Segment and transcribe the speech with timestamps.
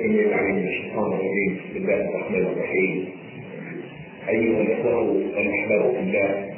[0.00, 1.56] السميع العليم من الشيطان الرجيم.
[1.56, 3.08] بسم الله الرحمن الرحيم.
[4.28, 6.48] أيها الإخوة والاحباب في الله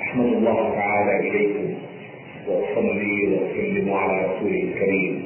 [0.00, 1.74] أحمد الله تعالى إليكم
[2.48, 5.22] واصلي وأسلم على رسوله الكريم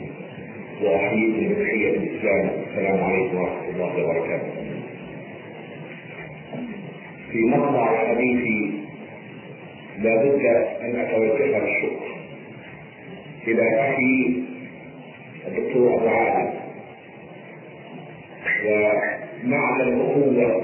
[0.82, 2.50] وأحييكم بتحية الإسلام.
[2.70, 4.50] السلام عليكم ورحمة الله وبركاته.
[7.32, 8.70] في مطلع حديثي
[9.98, 10.44] لا بد
[10.82, 12.06] أن أتوجه بالشكر
[13.48, 14.42] إلى أخي
[15.48, 16.59] الدكتور أبو عادل.
[18.64, 20.62] ومعنى الاخوه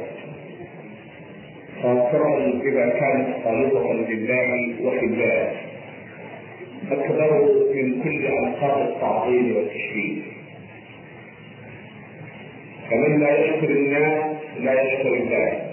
[1.82, 5.52] خاصة إذا كانت خالصة لله وفي الله
[6.92, 7.42] أكبر
[7.74, 10.24] من كل ألقاب التعظيم والتشريف.
[12.90, 15.66] فمن لا يشكر الناس لا يشكر الله.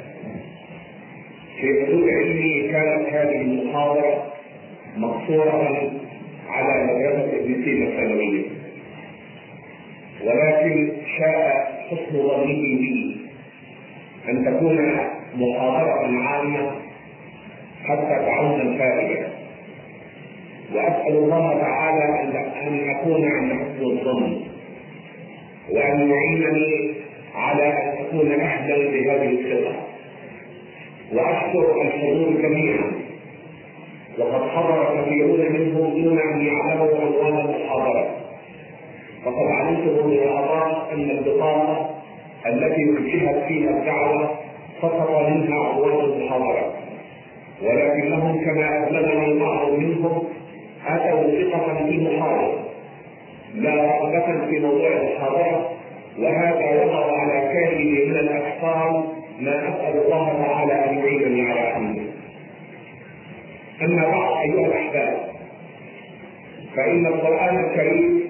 [1.62, 4.34] في حدود علمي كانت هذه المحاضرة
[4.98, 5.92] مقصورة
[6.50, 8.44] على مدرسة ابن سينا الثانوية
[10.26, 13.18] ولكن شاء حسن ظنه بي
[14.30, 14.78] أن تكون
[15.36, 16.72] محاضرة عامة
[17.86, 19.28] حتى تعم فائدة
[20.74, 22.22] وأسأل الله تعالى
[22.68, 24.42] أن أكون عند حسن الظن.
[25.70, 26.92] وأن يعينني
[27.36, 29.76] على أن أكون أهلا لهذه الثقة
[31.14, 32.92] وأشكر الحضور جميعا.
[34.20, 38.16] وقد حضر كثيرون منهم دون أن يعلموا عنوان المحاضرة.
[39.26, 41.90] فقد علمت بالإعطاء أن البطاقة
[42.46, 44.30] التي وجهت فيها الدعوة
[44.82, 46.74] سقط منها عنوان المحاضرة.
[47.62, 50.24] ولكنهم كما أبلغني بعض منهم
[50.88, 52.60] أتوا ثقة في المحاضرة
[53.56, 55.70] لا رغبة في موضوع المحاضرة
[56.20, 59.04] وهذا وضع على كاهله من الأحصان
[59.40, 62.02] ما أسأل الله تعالى أن يعينني على حمده
[63.82, 65.18] أما بعد أيها الأحباب
[66.76, 68.23] فإن القرآن الكريم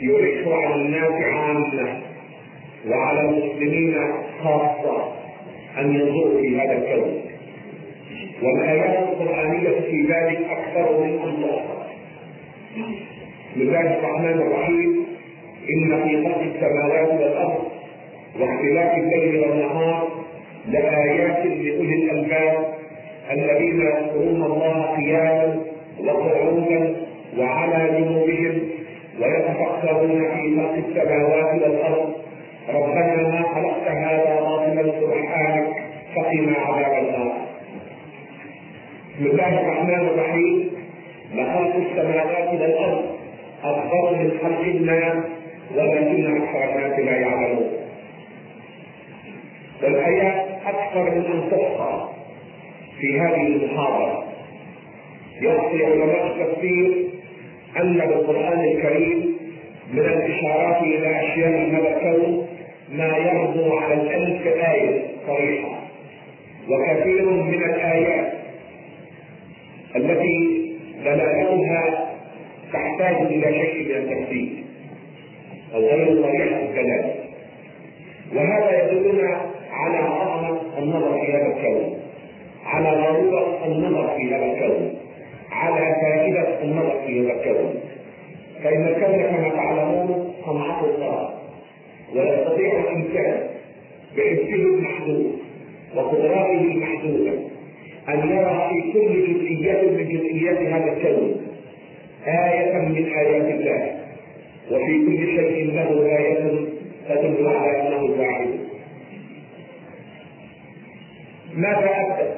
[0.00, 2.00] يلح على الناس عامة
[2.88, 3.94] وعلى المسلمين
[4.42, 5.12] خاصة
[5.78, 7.20] أن ينظروا في هذا الكون.
[8.42, 11.86] والآيات القرآنية في ذلك أكثر من أن تحصى
[13.52, 15.06] بسم الله الرحمن الرحيم.
[15.70, 17.64] إن في خلق السماوات والأرض
[18.40, 20.08] واختلاف الليل والنهار
[20.68, 22.74] لآيات لأولي الألباب
[23.30, 25.62] الذين يذكرون الله قياما
[26.04, 26.96] وقعودا
[27.38, 28.62] وعلى جنوبهم
[29.20, 32.12] ويتفكرون في خلق السماوات والأرض.
[32.68, 35.68] ربنا ما خلقت هذا باطلا سبحانك
[36.16, 37.36] فقنا عذاب النار.
[39.14, 40.70] بسم الله الرحمن الرحيم.
[41.34, 43.04] لخلق السماوات والأرض
[43.64, 45.24] اكبر من خلق الناس
[45.76, 47.70] ولكن أكثر لا يعلمون.
[49.82, 52.08] والايات أكثر من أن تحصى
[53.00, 54.24] في هذه المحاضرة.
[55.42, 57.06] يحصي علماء التفسير
[57.80, 59.36] ان بالقران الكريم
[59.92, 62.46] من الإشارات إلى أشياء هذا الكون
[62.92, 65.78] ما يغدو على الألف آية صريحة.
[66.70, 68.32] وكثير من الآيات
[69.96, 70.66] التي
[71.04, 72.12] دلالتها
[72.72, 74.48] تحتاج إلى شيء من التفسير
[75.74, 77.14] أو غير صريحة الدلالة
[78.34, 81.98] وهذا يدلنا على عظمة النظر في هذا الكون
[82.64, 84.95] على ضرورة النظر في هذا الكون.
[86.72, 87.74] هذا الكون
[88.64, 91.30] فإن الكون كما تعلمون صنعته الله
[92.14, 93.48] ويستطيع الإنسان
[94.16, 95.32] بحسه المحدود
[95.96, 97.32] وقدراته المحدوده
[98.08, 101.36] أن يرى في كل جزئيات من جزئيات هذا الكون
[102.26, 103.96] آية من آيات الله
[104.70, 106.66] وفي كل شيء له آية
[107.08, 108.48] تدل على أنه واحد
[111.56, 112.34] ماذا أبدأ؟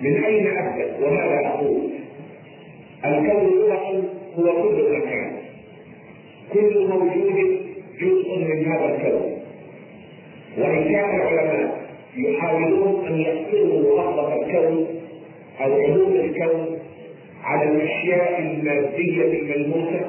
[0.00, 1.91] من أين أبدأ؟ وماذا أقول؟
[3.04, 4.04] الكون لغة
[4.38, 5.32] هو كل مكان
[6.52, 7.60] كل موجود
[8.00, 9.38] جزء من هذا الكون.
[10.58, 11.82] وان كان العلماء
[12.16, 14.86] يحاولون أن يقصروا خطه الكون
[15.60, 16.78] أو علوم الكون
[17.44, 20.00] على الأشياء المادية الملموسة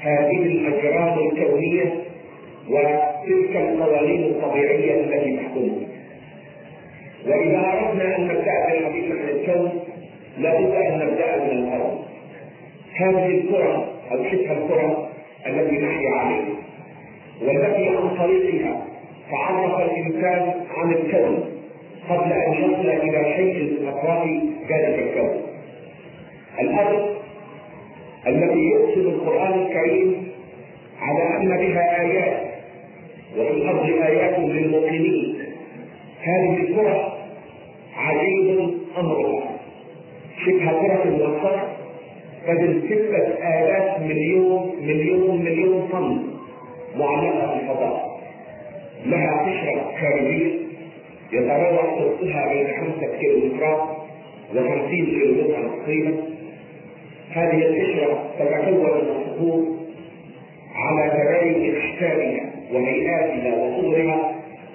[0.00, 1.94] هذه الأجرام الكونية
[2.68, 5.88] وتلك القوانين الطبيعية التي تحكمها.
[7.26, 9.80] وإذا أردنا أن نبدأ بالحديث عن الكون
[10.38, 12.03] لابد أن نبدأ من الأرض.
[12.96, 15.08] هذه الكره أو شبه الكره
[15.46, 16.54] التي نحيا عليها
[17.42, 18.86] والتي عن طريقها
[19.30, 21.44] تعرف الإنسان عن الكون
[22.08, 24.24] قبل أن يصل إلى شيء من أطراف
[24.70, 25.42] ذلك الكون.
[26.60, 27.14] الأرض
[28.26, 30.28] التي يقصد القرآن الكريم
[31.00, 32.42] على أن بها آيات
[33.38, 35.38] وفي الأرض آيات للموقنين
[36.22, 37.18] هذه الكره
[37.96, 39.50] عجيب أمرها.
[40.46, 41.73] شبه كره المنصر
[42.46, 43.26] تزن ستة
[43.58, 46.22] آلاف مليون مليون مليون طن
[46.98, 48.20] معلقة في الفضاء.
[49.06, 50.52] لها قشرة خارجية
[51.32, 53.88] يتراوح طولها بين خمسة كيلومترات
[54.54, 56.14] وخمسين كيلومترا تقريبا.
[57.30, 59.64] هذه القشرة تتكون من الصخور
[60.74, 64.34] على تباين أشكالها وهيئاتها وصورها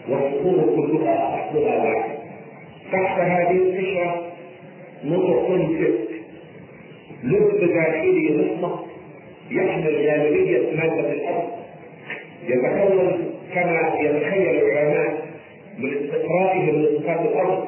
[0.10, 2.12] والصخور كلها أصلها واحد
[2.92, 4.21] تحت هذه القشرة
[5.04, 6.08] نطق ست
[7.24, 8.80] لب داخلي مصمت
[9.51, 11.50] يحمل غالبية مادة الأرض
[12.48, 15.27] يتكون كما يتخيل العلماء
[15.80, 17.68] من استقرائهم لصفات الأرض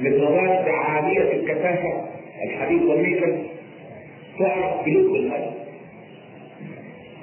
[0.00, 2.04] من مواد عالية الكثافة.
[2.44, 3.34] الحديد والنيكل
[4.38, 5.52] تعرف بلب الأرض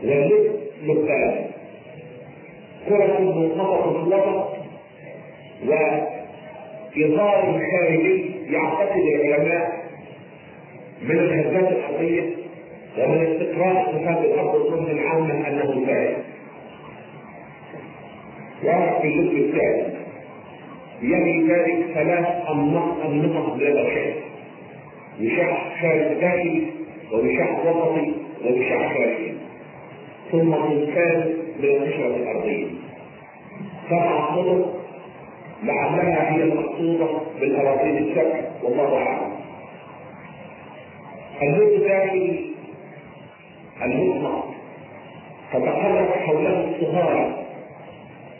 [0.03, 0.51] واللب
[0.83, 1.45] لبان
[2.89, 4.53] كرة منقطة في الوسط
[6.95, 9.82] وإظهار خارجي يعتقد العلماء
[11.03, 12.23] من الهزات الأرضية
[12.97, 16.17] ومن استقراء صفات الأرض الظن العامة أنه فارغ
[18.63, 19.93] وقع في اللب الثاني.
[21.01, 22.27] يلي ذلك ثلاث
[23.05, 24.15] أنماط بلا شيء
[25.21, 26.67] وشاح خارج داخلي
[27.11, 28.13] ووشاح وسطي
[28.45, 29.33] ووشاح خارجي
[30.31, 32.67] ثم إنسان من القشرة الأرضية.
[33.89, 34.79] سبع طرق
[35.63, 37.07] لعلها هي المقصودة
[37.39, 38.41] بالأراضين السبع.
[38.63, 39.32] والله أعلم.
[41.41, 42.45] اللب الداخلي
[43.81, 44.45] المطلق
[45.53, 47.45] تتحرك حوله الصهارة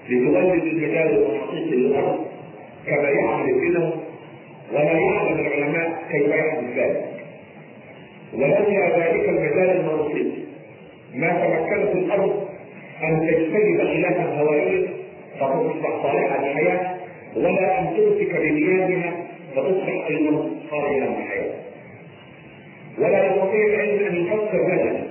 [0.10, 2.26] لتولد المجال الحقيقي للأرض
[2.88, 3.92] كما يعمل العلم
[4.74, 7.06] ولا يعلم العلماء كيف يحدث ذلك.
[8.34, 10.32] ولولا ذلك المجال المنصب
[11.16, 12.48] ما تمكنت الأرض
[13.04, 14.88] أن تجتذب غلافا هوائيا
[15.40, 16.96] فتصبح صالحه للحياه
[17.36, 19.14] ولا أن تمسك بمياهها
[19.56, 21.63] فتصبح أيضا صالحه للحياة.
[22.98, 25.04] ولا يستطيع العلم أن يفسر لنا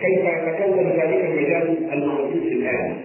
[0.00, 2.96] كيف يتكون ذلك المجال المنصوص الآن.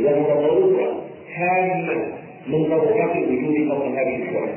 [0.00, 1.04] وهو ضروره
[1.34, 2.12] هامه
[2.46, 4.48] من ضرورات الوجود فوق هذه الكره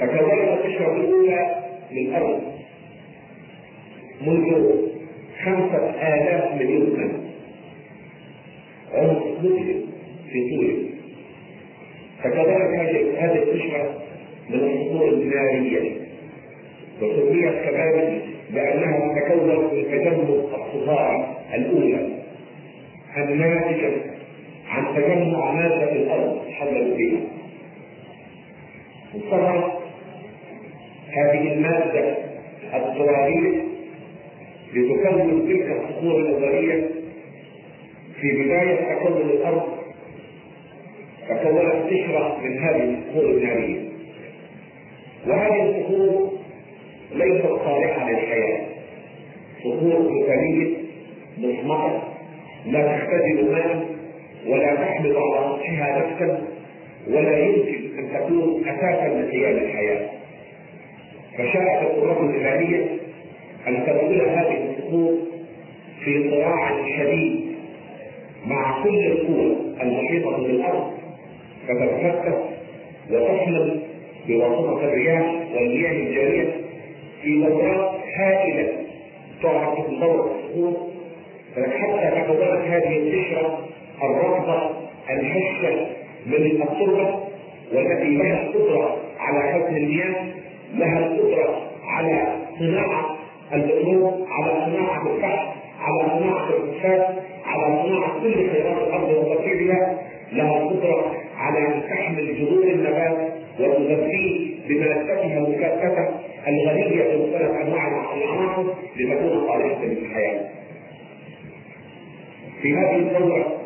[0.00, 1.54] تكونت القشره الأولى
[1.92, 2.40] للأرض.
[4.26, 4.70] منذ
[5.44, 7.20] خمسة آلاف مليون سنة.
[8.94, 9.84] عمق مذهل
[10.32, 10.84] في طوله.
[12.22, 13.94] فكذلك هذه القشرة
[14.50, 16.03] من الصخور النارية
[17.04, 22.08] وسميت كذلك بأنها تتكون من تجمع الصهار الأولى.
[23.16, 23.90] الناتجة
[24.68, 27.20] عن تجمع مادة الأرض؟ حول فيها
[29.14, 29.64] انصرف
[31.08, 32.16] هذه المادة
[32.74, 33.62] الترابية
[34.74, 36.88] لتكون تلك الصخور الأولية
[38.20, 39.68] في بداية تكون الأرض
[41.28, 43.80] تكونت قشرة من هذه الصخور النارية.
[45.26, 46.33] وهذه الصخور
[47.14, 48.66] ليست صالحة للحياة.
[49.64, 50.76] صخور مثالية
[51.38, 52.02] مصمتة
[52.66, 53.86] لا تختزل ماء
[54.46, 56.42] ولا تحمل على سطحها نفسا
[57.08, 60.08] ولا يمكن أن تكون أساسا لقيام الحياة.
[61.38, 62.86] فشاءت القدره الالهيه
[63.68, 65.18] أن تدخل هذه الصخور
[66.04, 67.40] في صراع شديد
[68.46, 70.90] مع كل القوى المحيطة بالأرض.
[71.68, 72.42] فتتفتت
[73.10, 73.80] وتحمل
[74.28, 76.63] بواسطة الرياح والمياه الجارية.
[77.24, 78.72] في دورات هائلة.
[79.42, 80.90] تعرف بدور الصخور
[81.56, 83.58] حتى تكونت هذه القشره
[84.02, 84.70] الرغبة
[85.10, 85.86] الهشة
[86.26, 87.18] من التربة
[87.74, 90.24] والتي لها القدرة على حفظ المياه
[90.74, 93.16] لها القدرة على صناعة
[93.52, 95.46] البترول على صناعة الفحم
[95.80, 97.06] على صناعة الفوسفات
[97.46, 99.98] على صناعة كل خيرات الأرض وتطهيرها
[100.32, 109.46] لها القدرة على أن تحمل جذور النبات وتغذيه بملكتها المكافأة الغنية بمختلف أنواع العناصر لتكون
[109.48, 110.40] صالحة للحياة.
[112.62, 113.58] في هذه الدورة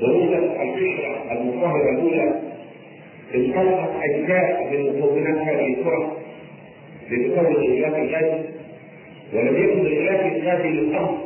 [0.00, 2.40] ضرورة القشرة المطهرة الأولى
[3.34, 6.16] انطلقت أجزاء من مكونات هذه الكرة
[7.10, 8.42] لتكون الغلاف الغازي
[9.34, 11.18] ولم يكن الغلاف الغازي للأرض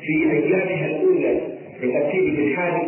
[0.00, 1.40] في أيامها الأولى
[1.82, 2.86] بترتيبه الحالي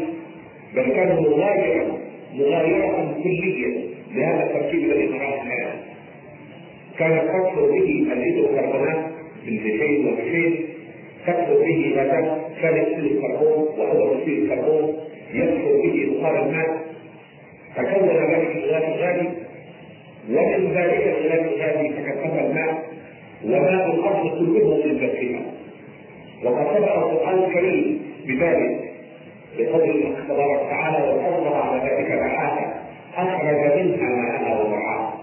[0.75, 1.99] بل كان مغايرا
[2.34, 5.71] مغايرة كلية لهذا الترتيب الذي نراه الآن
[6.99, 9.05] كانت تكثر به الهيدروكربونات
[9.47, 10.67] بالزيتين والزيتين
[11.26, 14.97] تكثر به غازات اكسيد الكربون وهو اكسيد الكربون
[15.35, 16.81] يكثر به بخار الماء.
[17.76, 19.28] تكون ذلك الغلاف الغازي.
[20.31, 22.85] ومن ذلك الغلاف الغازي تكثف الماء.
[23.45, 25.40] وماء الأرض كله من ذاتها
[26.45, 28.90] وقد سبق القرآن الكريم بذلك.
[29.59, 35.14] بقول الله تبارك وتعالى والارض بعد ذلك بحاها اخرج منها ماءها ومرعاها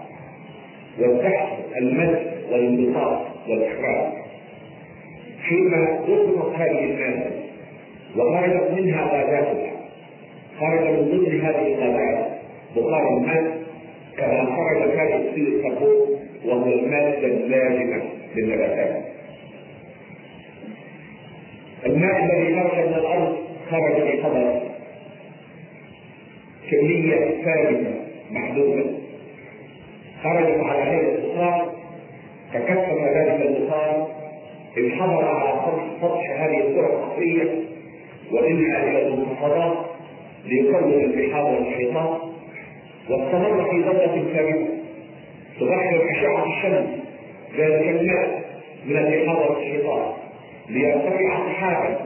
[1.00, 2.18] والبحث المد
[2.50, 4.12] والانبساط والاخراج
[5.42, 5.74] حين
[6.08, 7.30] وصفت هذه الماده
[8.16, 9.72] وخرجت منها غازاتها
[10.60, 12.28] خرج من ضمن هذه الغابات
[12.76, 13.58] بخار الماء
[14.16, 18.02] كما خرج ثاني اكسيد الكربون وهو المادة اللازمة
[18.36, 19.02] للنباتات.
[21.86, 23.36] الماء الذي خرج من الأرض
[23.70, 24.67] خرج بقدر
[26.70, 27.94] كميه ثابته
[28.30, 28.84] محدودة.
[30.22, 31.72] خرجت على هيئه بخار
[32.54, 34.08] تكثف ذلك البخار
[34.78, 35.60] انحدر على
[36.02, 37.62] سطح هذه الكره الارضيه
[38.32, 39.76] وانها إلى المنخفضات
[40.44, 42.20] ليكون البحار والمحيطات
[43.10, 44.68] واستمر في دورة ثابتة
[45.60, 46.88] تبخر أشعة الشمس
[47.58, 48.42] ذلك الماء
[48.86, 50.14] من البحار والمحيطات
[50.68, 51.98] ليرتفع سحابا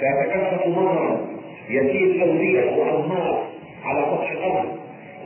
[0.00, 1.26] فيتكثف مرة
[1.70, 3.49] يسير أودية وأنهار
[3.90, 4.66] على سطح الأرض.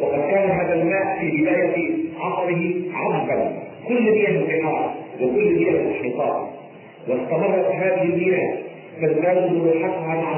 [0.00, 3.52] وقد كان هذا الماء في بداية عصره عذبا
[3.88, 6.48] كل مياه البحار وكل مياه المحيطات
[7.08, 8.56] واستمرت هذه المياه
[9.02, 10.34] تزداد ملوحتها مع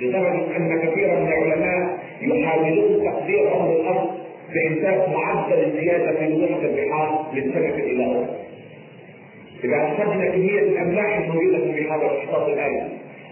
[0.00, 4.10] لدرجة أن كثيرا من العلماء يحاولون تقدير أمر الأرض
[4.54, 8.26] بإنتاج معدل الزيادة في ملوحة البحار من سنة إلى أخرى.
[9.64, 12.88] إذا أخذنا كمية الأملاح الموجودة في البحار والأشخاص الآن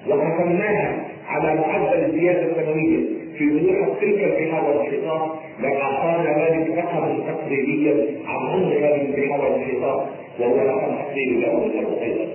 [0.09, 8.47] وقسمناها على معدل الزيادة السنوية في ملوحة تلك البحار والمحيطات لأعطانا ذلك رقما تقريبيا عن
[8.47, 10.07] عمر هذه البحار والمحيطات
[10.41, 12.27] وهو رقم تقريبي لأول الأرض أيضا.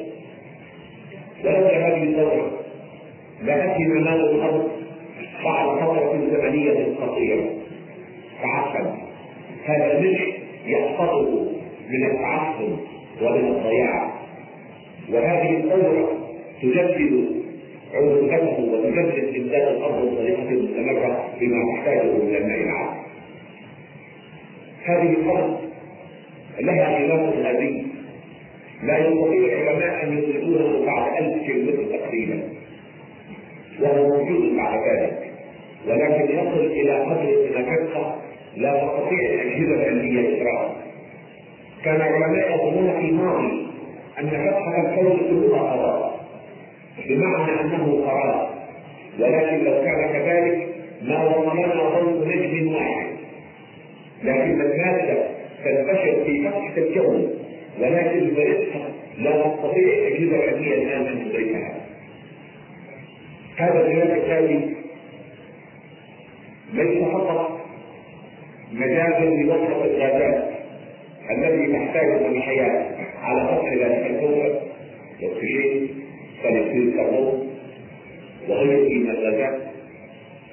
[1.46, 2.52] ولولا هذه الدورة.
[3.44, 4.68] لأتي مال الأرض؟
[5.44, 7.50] بعد فترة زمنية قصيرة.
[8.42, 8.94] تعفن
[9.66, 10.28] هذا الملح
[10.66, 11.52] يحفظه
[11.90, 12.78] من التعفن
[13.22, 14.12] ومن الضياع.
[15.14, 16.10] وهذه الدورة
[16.62, 17.37] تجدد
[17.98, 22.98] عروقته وتجدد إمداد الأرض بطريقة مستمرة بما تحتاجه من الماء العام
[24.86, 25.60] هذه الأرض
[26.60, 27.84] لها غلاف غازي
[28.84, 32.44] لا يستطيع العلماء أن يدركونه بعد ألف كيلومتر تقريبا.
[33.82, 35.32] وهو موجود بعد ذلك.
[35.88, 38.16] ولكن يصل إلى قدر الدقه
[38.58, 40.76] لا تستطيع الاجهزه العلميه اجراءه
[41.84, 43.68] كان العلماء يظنون في الماضي
[44.20, 46.17] أن فتحة الكون كلها قضاء
[47.06, 48.58] بمعنى انه قرار؟
[49.20, 50.68] ولكن لو كان كذلك
[51.02, 53.08] ما وصلنا ضوء نجم واحد.
[54.24, 55.28] لكن المادة
[55.64, 57.34] تنتشر في فتحه الكون
[57.80, 61.74] ولكن برزقها لا تستطيع الاجهزه العلميه الآن ان تدركها
[63.58, 64.60] هذا الجهاز الثاني
[66.74, 67.60] ليس فقط
[68.72, 70.44] مجازا لوصفة الغازات
[71.32, 72.86] التي تحتاجها الحياة
[73.22, 74.56] على سطح ذلك الكوكب
[75.20, 76.07] الأكسجين
[76.46, 77.48] أكسيد الكربون
[78.50, 79.62] وغيره من الغازات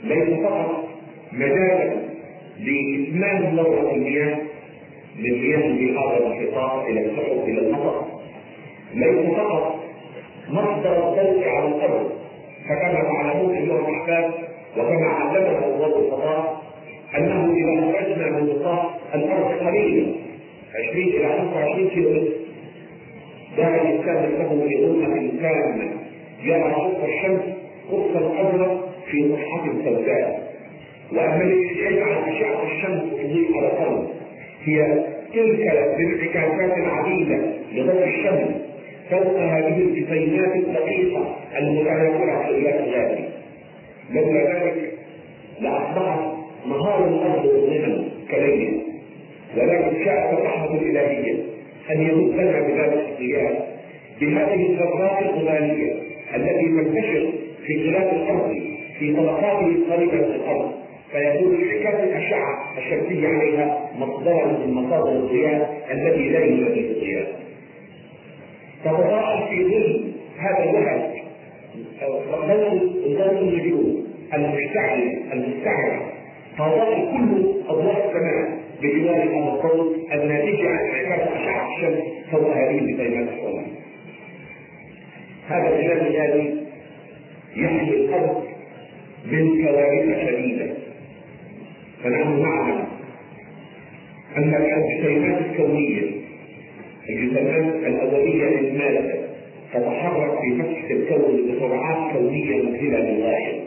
[0.04, 0.88] ليس فقط
[1.32, 1.94] مجالا
[2.60, 4.36] لإتمام دورة المياه
[5.18, 8.04] من مياه البحار والانحطاط إلى السحب إلى المطر.
[8.94, 9.80] ليس فقط
[10.48, 12.10] مصدر الضوء على الأرض
[12.68, 14.34] فكما تعلمون ايها الأحباب
[14.76, 16.62] وكما علمنا الله الفضاء
[17.16, 20.12] أنه إذا خرجنا من نطاق الأرض قليلا
[20.90, 22.43] 20 إلى 25 كيلو متر
[23.56, 25.90] دعا الانسان له في ظلمه تامه
[26.42, 27.42] يرى قرص الشمس
[27.90, 30.54] قرصا ازرق في صفحه سوداء
[31.12, 34.08] واما يجعل اشعه الشمس تضيء على الأرض
[34.64, 37.38] هي تلك الانعكاسات العديده
[37.72, 38.64] لضوء الشمس.
[39.10, 43.24] فوق هذه الجسيمات الدقيقة المتناثره في الغلاف الغازي
[44.10, 44.92] لولا ذلك
[45.60, 46.20] لأصبحت
[46.66, 48.82] نهار الأرض مظلما كليل
[49.56, 51.53] ولكن شاءت الرحمة الإلهية.
[51.90, 53.78] أن يمدنا بذلك الضياء
[54.20, 55.92] بهذه الذرات الغبارية
[56.34, 57.32] التي تنتشر
[57.66, 58.52] في غلاف الأرض
[58.98, 60.72] في طبقاته القريبه من الأرض.
[61.12, 67.26] فيكون انعكاس الأشعة الشمسيه عليها مصدرا من مصادر الضياء الذي لا يوجد فيه الضياء
[68.84, 71.14] تتضاءل في ظل هذا الوهج
[73.06, 76.00] ضوء النجوم المشتعل المستعمل
[76.58, 83.28] تضاءل كل اضواء السماء بجوار هذا الضوء الناتج عن انعكاس اشعه الشمس فوق هذه البطينات
[83.28, 83.66] الصغيره
[85.48, 86.66] هذا الكلام الذي
[87.56, 88.44] يحمي الأرض
[89.32, 90.74] من كوارث شديدة.
[92.04, 92.84] فنحن نعلم
[94.36, 96.10] أن الجسيمات الكونية
[97.08, 99.14] الجسيمات الأولية للمادة
[99.74, 103.60] تتحرك في فتحه الكون بسرعات كونية مذهله للغايه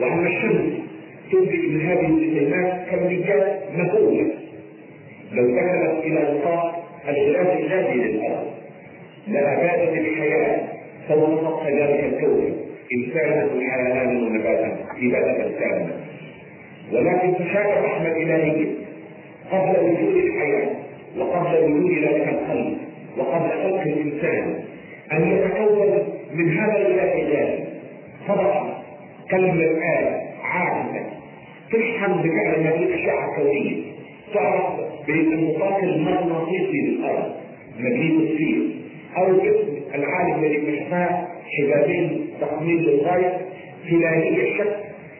[0.00, 0.83] وان الشمس
[1.32, 4.26] تنتج من هذه الجسيمات كميات مهوله
[5.32, 8.46] لو دخلت إلى نطاق الغلاف الغازي للأرض
[9.28, 10.60] لابادت الحياة
[11.08, 12.56] فوق سطح ذلك الكون.
[12.94, 15.96] انسانا وحيوانا ونباتا اباده كامله
[16.92, 18.66] ولكن تشاء الرحمه الالهيه
[19.52, 20.70] قبل وجود الحياة
[21.18, 22.78] وقبل وجود ذلك القلب
[23.18, 24.54] وقبل خلق الإنسان
[25.12, 26.02] أن يتكون
[26.34, 27.64] من هذا الغلاف الغازي
[28.28, 28.82] طبقه
[29.30, 31.13] كالمرآة تفهم
[32.22, 33.82] بفعل هذه الاشعه الكونيه
[34.34, 34.64] تعرف
[35.06, 37.32] بالنطاق المغناطيسي للأرض
[37.80, 38.62] مغنيتوسفير
[39.16, 41.28] أو اسم العالم الذي اكتشفها
[41.58, 43.40] حبابين ضخمين للغاية
[43.88, 44.70] هلاليه الشكل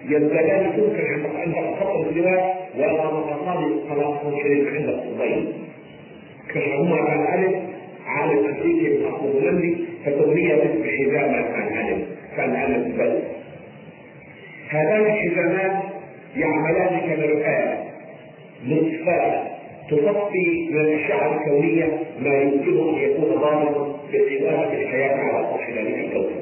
[0.08, 1.04] يزدادان تمكن
[1.36, 5.52] عند خط الاستواء والمقاصد خلاص منشرين عند الصبين
[6.46, 7.54] اكتشفوها كان الف
[8.06, 13.22] عالم من اصل هولندي فسمي باسم حزام الالف كان الف بل.
[14.68, 15.80] هذان الحزامان
[16.36, 17.84] يعملان كمرآة
[18.66, 19.44] نصفان
[19.90, 26.40] تصفي من الاشعه الكونية ما يمكن أن يكون ضامنا باستمرار الحياة على سطح ذلك الكوكب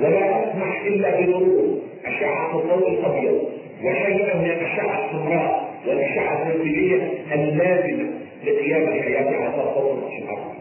[0.00, 3.42] ولا تسمح إلا بمرور أشعة الضوء الأبيض.
[3.84, 8.10] وشيئا من الاشعه السمراء والاشعه البنفسجيه اللازمة
[8.46, 10.54] لقيام الحياة على سطح الأرض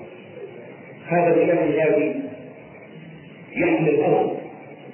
[1.07, 2.21] هذا الكلام الذي
[3.55, 4.38] يحمي الأرض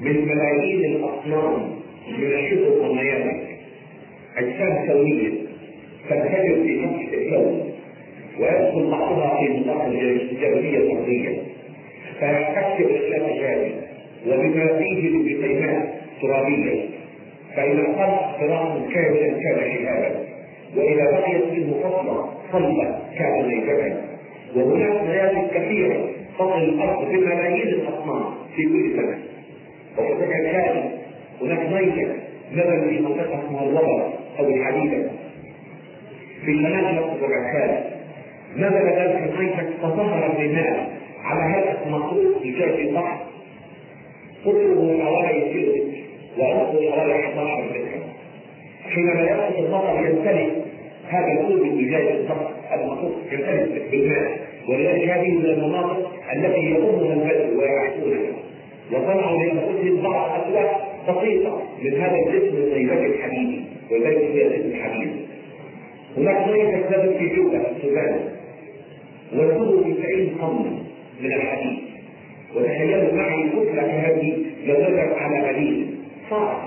[0.01, 1.78] من ملايين الأصنام
[2.17, 3.31] من الشبه والنيابه
[4.37, 5.29] أجسام كونيه
[6.09, 7.71] تنفجر في نفس الكون
[8.39, 11.37] ويدخل بعضها في نطاق الجاذبيه الارضيه
[12.19, 13.71] فيحتك بخلاف جانب
[14.27, 15.87] وبما فيه من جسيمات
[16.21, 16.85] ترابية.
[17.55, 20.15] فاذا قام صراط كاملا كان شهابا.
[20.75, 23.95] وإذا بقيت منه فصله صلبه كان ميتة
[24.55, 28.23] وهناك نيازك كثيره تطل الأرض بملايين الاصنام
[28.55, 29.17] في كل سنة.
[29.97, 30.91] وهناك كان
[31.41, 31.59] هناك
[32.89, 35.09] في منطقة اسمها الوبر أو الحديدة.
[36.45, 37.83] في شمال مصر والعكاز
[38.55, 40.87] نزل ذلك الميتة فظهر الرمال
[41.23, 43.17] على هيئة مخلوق بجاج البحر؟
[44.45, 45.73] قطره حوالي كيلو
[46.39, 48.01] وعمقه حوالي 11 متر
[48.89, 50.49] حينما يأخذ المطر يمتلئ
[51.09, 52.51] هذا الكوب بجاج البحر.
[52.73, 54.39] المخلوق يمتلئ بالماء.
[54.69, 58.31] ولذلك هذه من المناطق التي يضمها البدو ويعيشونها
[58.91, 61.61] وصنعوا لانفسهم بعض اسواق بسيطة.
[61.83, 63.61] من هذا الجسم الغيبات الحديدي
[63.91, 65.19] ولذلك هي الجسم الحديدي
[66.17, 68.19] هناك ميه تكتبت في جوده في السودان.
[69.33, 70.79] والكل 90 طن
[71.21, 71.79] من الحديد
[72.55, 75.87] وتخيلوا معي كتلة هذه نزلت على مدينة
[76.29, 76.57] صعب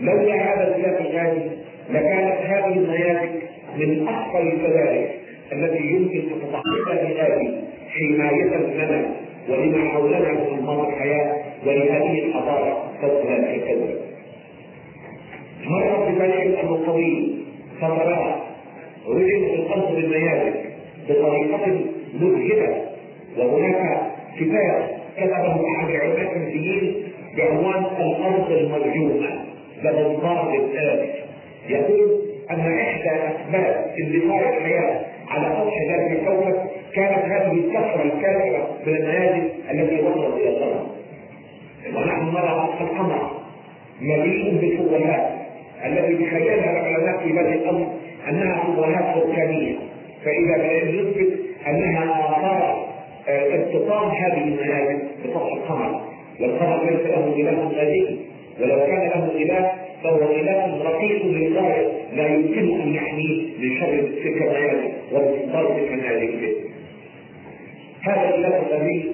[0.00, 1.50] لولا هذا الخلاف الغالي
[1.90, 3.42] لكانت هذه النيازك
[3.76, 5.20] من أخطر الكذلك
[5.52, 9.14] التي يمكن أن تتحقق لهذه حماية لنا
[9.48, 13.94] ولما حولنا من أنظار الحياة ولهذه الحضارة فوق ذلك الكون
[15.64, 17.44] مر ببني الأمر طويل
[19.08, 20.54] رجل في الأرض بالنيازك
[21.08, 21.66] بطريقة
[22.14, 22.84] مذهلة
[23.38, 24.00] وهناك
[24.38, 27.02] كتاب كتبه أحد علماء الفلسطينيين
[27.36, 29.44] بعنوان الأرض المرجومة
[29.82, 31.08] له ضابط الآن
[31.68, 36.56] يقول أن إحدى أسباب اندثار الحياة على سطح ذلك الكوكب
[36.94, 40.86] كانت هذه الكثره الكافرة من النيازك التي وصلت إلى الأرض
[41.96, 43.30] ونحن نرى القمر
[44.00, 45.30] مليء بالفضلات
[45.86, 47.86] التي تخيلها العلماء في بدء الأمر
[48.28, 49.74] أنها فضلات بركانيه
[50.24, 52.94] فإذا بدا يثبت أنها اثار
[53.28, 56.00] ارتطام هذه المنازل بسطح القمر.
[56.40, 58.18] والقمر ليس له إله غريب
[58.60, 59.72] ولو كان له إله
[60.04, 61.88] فهو إله رقيق للغاية.
[62.12, 66.54] لا يمكن أن يحميه من شر تلك المنازل وضرب المنازل
[68.06, 69.12] هذا الإله الذي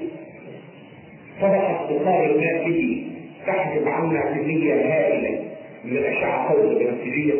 [1.40, 3.06] صدقت بخار الماء به
[3.46, 5.44] تحجب عنا كميه هائله
[5.84, 7.34] من الأشعة فوق البنفسجيه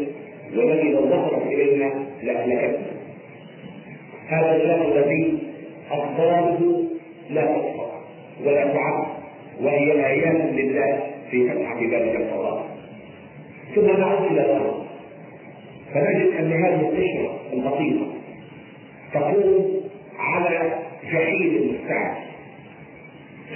[0.57, 2.87] والذي لو ظهرت الينا لاهلكتنا
[4.29, 5.39] هذا الإله الذي
[5.91, 6.83] أخباره
[7.31, 7.91] لا تحصى
[8.45, 9.05] ولا تعد
[9.61, 12.67] وهي آيات لله في فتح ذلك الفضاء
[13.75, 14.85] ثم نعود إلى الأرض
[15.95, 18.07] فنجد أن هذه القشرة البسيطة
[19.15, 19.81] تقوم
[20.19, 22.17] على جحيم مستعد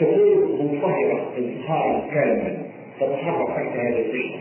[0.01, 2.57] صخور منصهرة انصهارا كاملا.
[3.01, 4.41] تتحرك تحت هذه القشرة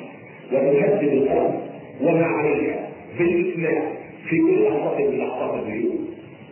[0.52, 1.62] وتهدد الأرض.
[2.02, 2.90] وما عليها.
[3.20, 3.84] بالإتمام
[4.30, 6.00] في كل لحظة من لحظات البيوت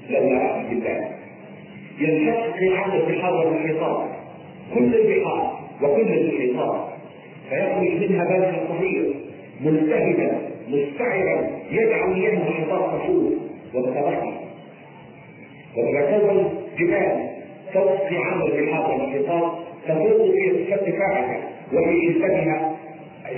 [0.10, 1.12] لولا رحمة الله.
[2.00, 4.10] ينشق في عرض البحار والمحيطات
[4.74, 6.88] كل البحار وكل المحيطات
[7.50, 9.14] فيخرج منها بلد صغير
[9.62, 11.50] ملتهبا مستعرا.
[11.72, 13.34] يدعو اياه المحيطات تفوق
[13.74, 14.41] وتتبخر
[15.78, 17.30] وتتكون جبال
[17.74, 19.52] فوق في عرض البحار والمحيطات
[19.88, 21.40] تفوق في ارتفاعها
[21.74, 22.76] وفي شدتها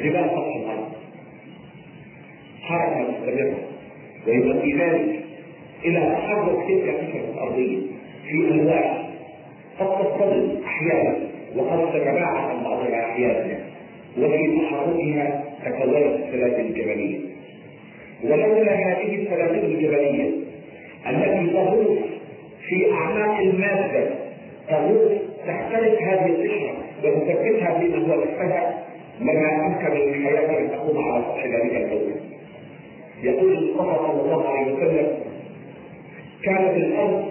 [0.03, 0.91] جبال سطح الأرض.
[2.61, 3.57] حركة مستمرة
[4.27, 5.19] ويؤدي ذلك
[5.85, 7.77] إلى تحرك تلك القشره الأرضية
[8.29, 9.03] في أنواع
[9.79, 11.17] قد تصطدم أحيانا
[11.55, 13.59] وقد تتباعد عن بعضها أحيانا
[14.17, 17.19] وفي تحركها تكونت السلاسل الجبلية.
[18.23, 20.31] ولولا هذه السلاسل الجبلية
[21.09, 21.97] التي تغوص
[22.67, 24.09] في أعماق المادة.
[24.69, 25.11] تغوص
[25.47, 28.83] تختلف هذه القشره وتثبتها فيما هو تحتها
[29.19, 32.15] لما امكن للحياه أن تقوم على سطح ذلك الكون
[33.23, 35.07] يقول المصطفى صلى الله عليه وسلم
[36.43, 37.25] كانت الأرض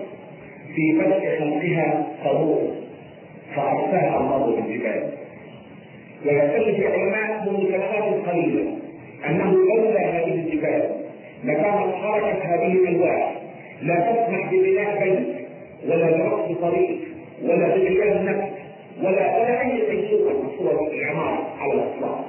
[0.75, 2.71] في بدء خلقها صبور
[3.57, 5.11] فأرساها الله بالجبال.
[6.27, 8.77] ويختلف العلماء منذ سنوات قليلة
[9.29, 10.91] أنه لولا هذه الجبال
[11.45, 13.42] لكانت حركه هذه الألواح.
[13.83, 15.47] لا تسمح ببناء بيت
[15.87, 16.99] ولا برسم طريق
[17.43, 18.49] ولا بقيام نفس
[19.03, 22.25] ولا ولا أي صوره من صور العماره على الإطلاق.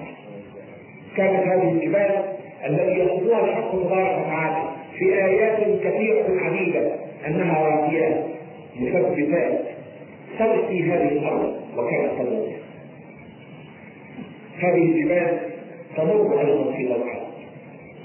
[1.18, 2.24] كانت هذه الجبال
[2.66, 6.92] التي يصفها الحق تبارك وتعالى في آيات كثيرة عديدة
[7.28, 8.24] أنها راسيات
[8.80, 9.60] مثبتات
[10.40, 12.48] ترقي هذه الأرض وكانت تمر
[14.60, 15.40] هذه الجبال
[15.98, 17.28] تمر أيضا في ضوءها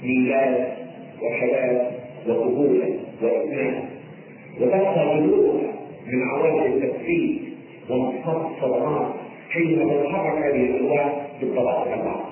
[0.03, 0.67] ميلاد
[1.21, 1.91] وشباب
[2.27, 2.89] وقبولا
[4.61, 5.73] وتبقى جذورها
[6.07, 7.39] من عوامل التكفير
[7.89, 9.07] وانتصاب الصدمات
[9.49, 12.25] حينما تتحرك هذه الالواح بالطبقه الاربعه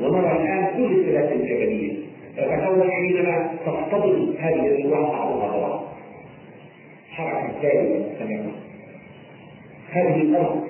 [0.00, 1.92] ونرى الان كل السلاسل الجبليه
[2.36, 5.84] تتكون حينما تصطدم هذه الالواح بعضها ببعض
[7.10, 8.52] حركه دائمه مستمره
[9.90, 10.64] هذه الأرض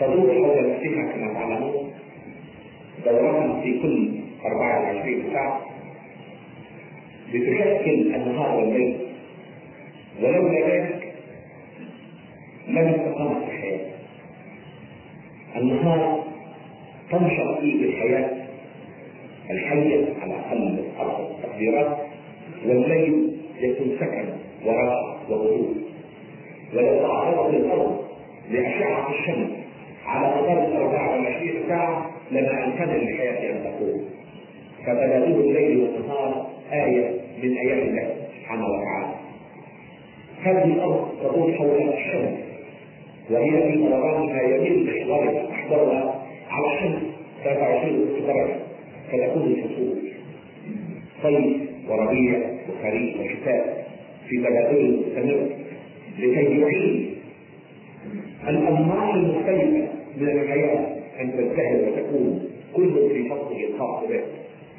[0.00, 1.92] تدور حول نفسها كما تعلمون
[3.04, 4.10] دورات في كل
[4.44, 5.60] 24 ساعة
[7.34, 8.96] بتشكل النهار والليل
[10.22, 11.12] ولولا ذلك
[12.68, 13.80] لم استقامت الحياة.
[15.56, 16.24] النهار
[17.10, 18.30] تنشط فيه الحياة
[19.50, 20.84] الحية على أقل
[21.30, 21.96] التقديرات
[22.66, 24.24] والليل يكون سكن
[24.64, 25.74] وراحة وهدوء
[26.74, 28.04] ولو تعرضت الأرض
[28.50, 29.50] لأشعة الشمس.
[30.06, 34.04] على مدار ال 24 ساعة لما أمكن للحياة أن تقوم.
[34.82, 37.10] فتبادل الليل والنهار آية
[37.42, 39.14] من آيات الله سبحانه وتعالى.
[40.42, 42.38] هذه الأرض تدور حول الشمس
[43.30, 47.02] وهي في دورانها يميل محورها محورها على الشمس
[47.44, 48.56] 23 درجة
[49.12, 49.98] فتكون الفصول
[51.22, 51.56] صيف
[51.88, 53.86] وربيع وخريف وشتاء
[54.28, 55.48] في تبادل مستمر
[56.18, 57.14] لكي يعين
[58.48, 60.86] الأنماط المختلفة من الحياة
[61.20, 64.20] أن تزدهر وتكون كل في فصله الخاص به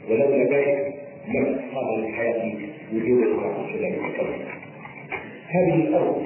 [0.10, 0.94] ولولا ذلك
[1.28, 2.54] لم تحصل للحياة
[2.94, 3.98] وجود الحركة الشديدة
[5.48, 6.26] هذه الأرض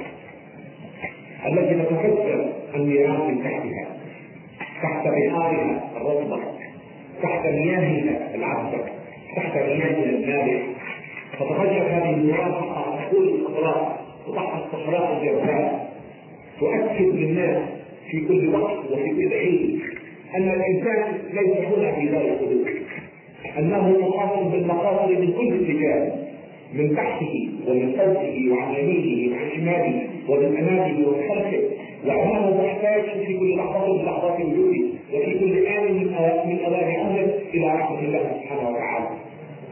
[1.45, 3.87] التي تتفجر النيران من تحتها
[4.83, 6.39] تحت بحارها الرطبة
[7.23, 8.83] تحت مياهها العذبة
[9.35, 10.63] تحت مياهها المالح
[11.33, 13.87] تتفجر هذه النيران تحت كل الصخرات
[14.27, 15.71] وتحت الصخرات الجبال.
[16.59, 17.57] تؤكد للناس
[18.11, 19.81] في كل وقت وفي كل حين
[20.35, 22.67] أن الإنسان ليس هنا في دار الحدود
[23.59, 26.13] أنه محاط بالمقاصد من كل اتجاه
[26.73, 31.61] من تحته ومن فوقه وعن يمينه وعن شماله ومن أمامه ومن خلفه.
[32.05, 35.93] وانه محتاج في كل لحظة من لحظات وجوده وفي كل آن
[36.47, 39.09] من أوان عمره إلى رحمة الله سبحانه وتعالى.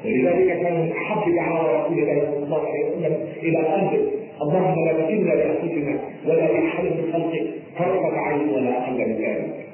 [0.06, 4.08] ولذلك كان من أحب دعوى رسول الله صلى الله عليه وسلم إلى قلبه.
[4.41, 7.46] اللهم لا تكلنا لأنفسنا ولا لأحد من خلقك
[7.78, 9.65] طرفه عين ولا أقل من ذلك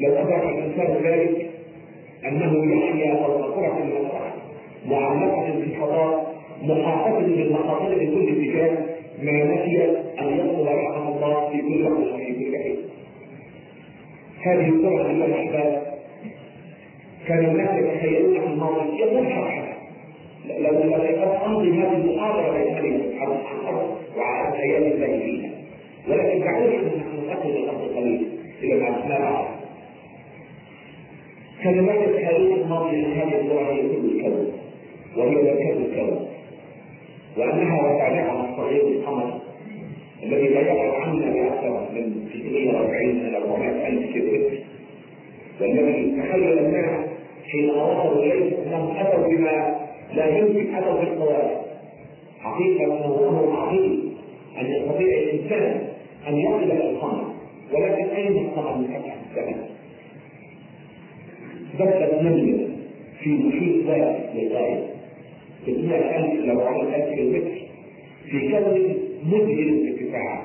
[0.00, 1.50] لو ادرك الإنسان ذلك
[2.28, 4.34] أنه يحيا فوق كره المسرح
[4.86, 8.78] معلقة في الفضاء محاطه بالمخاطر في كل اتجاه
[9.22, 9.84] ما نسي
[10.20, 12.76] أن يطلب رحمه الله في كل وقت وفي كل حين.
[14.42, 15.82] هذه الكره أيها الأحباب
[17.28, 19.74] كان الناس يتخيلون في الماضي يقول شرحها.
[20.58, 25.50] لو لو أمضي هذه المحاضرة بين وتعالى وعلى أيام الله فيها
[26.08, 28.26] ولكن دعونا أن ننتقل الأرض قليلا
[28.62, 29.46] إلى ما نسمع
[31.64, 34.52] كلمات الحديث الماضي من هذه اللغة هي كل الكون
[35.16, 36.26] وهي مركز الكون
[37.36, 39.40] وأنها وسعها الصغير القمر
[40.22, 44.58] الذي لا يقع عنا باكثر من 640 إلى 400 ألف كيلومتر
[45.60, 47.08] والذي تخيل الناس
[47.52, 49.76] حين وصلوا إليه أنهم أتوا بما
[50.14, 51.64] لا يمكن أتوا بالقوارب.
[52.40, 54.14] حقيقه أنه أمر عظيم
[54.60, 55.88] أن يستطيع الإنسان
[56.28, 57.24] أن يصل إلى القمر
[57.72, 59.73] ولكن أين القمر من فتح السماء؟
[61.78, 62.68] بدأت نملة
[63.22, 64.84] في محيط ذات للغاية
[65.66, 67.50] 600000 إلى 400000 كيلومتر
[68.30, 70.42] في كون مذهل الارتفاع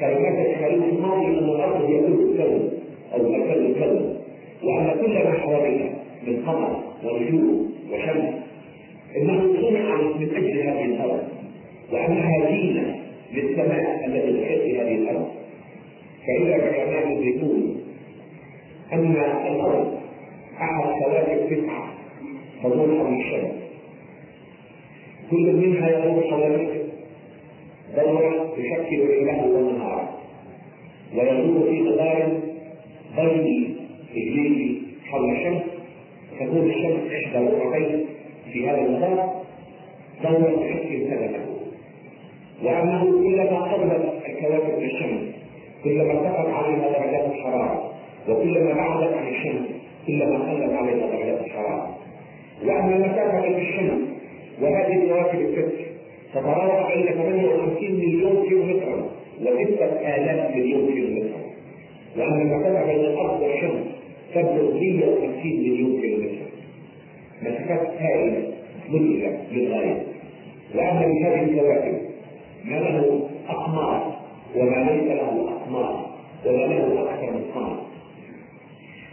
[0.00, 2.70] كلمات الحديث الماضي الأرض هي كل الكون
[3.14, 4.16] أو مركز الكون
[4.62, 5.34] وأن كل ما
[6.26, 8.34] من قمر ونجوم وشمس.
[9.16, 11.22] إنه صنع من أجل هذه الأرض
[11.92, 12.96] وأنها زينة
[13.34, 15.28] للسماء التي تحيط هذه الأرض.
[16.26, 17.73] فإذا العلماء يدركون
[18.92, 19.16] أن
[19.46, 19.98] الأرض
[20.60, 21.94] أحد كواكب تسعة
[22.62, 23.54] تدور حول الشمس
[25.30, 26.84] كل منها يدور نفسه
[27.96, 30.08] دورة تشكل الليل والنهار
[31.14, 32.40] ويدور تدور في مدار
[33.16, 33.74] بيني
[34.16, 35.62] إجليلي حول الشمس
[36.40, 38.04] تكون الشمس إحدى ركعتين
[38.52, 39.42] في هذا المدار
[40.22, 41.44] دورة تشكل سببا
[42.64, 45.34] وأنه كلما قربت الكواكب من الشمس
[45.84, 47.93] كلما ارتفعت عليها درجات الحرارة
[48.28, 49.68] وكلما بعدت عن الشمس
[50.06, 51.98] كلما قلت عليها درجات الحرارة
[52.64, 54.00] وأن المسافة بين الشمس
[54.62, 55.74] وهذه الكواكب الست
[56.34, 59.06] تتراوح بين 58 مليون كيلو مترا
[59.40, 61.40] وستة آلاف مليون كيلو مترا.
[62.16, 63.82] وأن المسافة بين الأرض والشمس
[64.34, 66.46] تبلغ 150 مليون كيلو مترا.
[67.42, 68.52] مسافات هائلة
[68.88, 70.02] مذهلة للغاية
[70.74, 71.98] وأن من هذه الكواكب
[72.64, 74.18] ما له أقمار
[74.56, 76.06] وما ليس له أقمار
[76.46, 77.83] وما له أكثر من قمر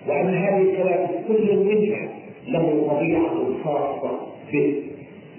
[0.07, 2.09] وأن هذه الكواكب كل منها
[2.47, 4.19] له طبيعة خاصة
[4.53, 4.73] به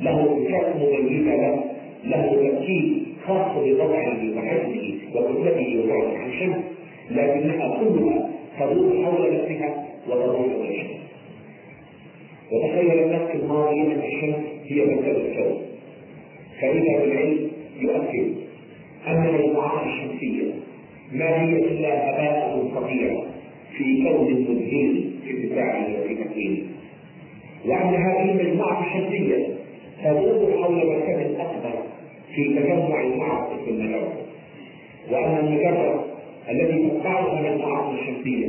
[0.01, 1.65] له صفات مميزة له
[2.05, 6.57] له تركيب خاص بطبعه وحجمه وكتلته وبعده عن الشمس
[7.11, 11.03] لكنها كلها تدور حول نفسها وتدور الشمس
[12.53, 15.59] وتخيل النفس الماضية ان الشمس هي مركز الكون.
[16.61, 18.33] فإذا بالعلم يؤكد
[19.07, 20.51] أن المجموعات الشمسية
[21.13, 23.25] ما هي إلا هباء فظيع
[23.79, 25.33] في كون مذهل في
[25.99, 26.63] وفي تكوينه
[27.67, 29.47] وأن هذه المجموعة الشمسية
[30.05, 31.83] تدور حول مركز أكبر
[32.35, 34.13] في تجمع المعركة في المجرة
[35.11, 36.05] وأن المجرة
[36.51, 38.49] التي تتبعها المجموعات الشمسية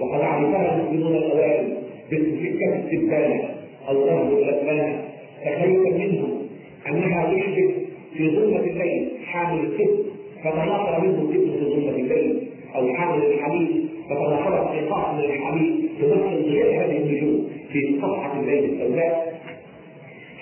[0.00, 1.76] وقد عرفها المسلمون الأوائل
[2.12, 3.48] بسكة السبانة
[3.88, 5.04] أو ضرب الأسبانة
[5.44, 6.46] تخيل منهم
[6.88, 7.74] أنها تشبه
[8.16, 10.06] في ظلمة الليل حامل الكتب
[10.44, 16.74] فتناثر منه الكتب في ظلمة الليل أو حامل الحديد فتناثرت قطاع من الحديد تمثل ضياء
[16.74, 19.40] هذه النجوم في صفحة الليل السوداء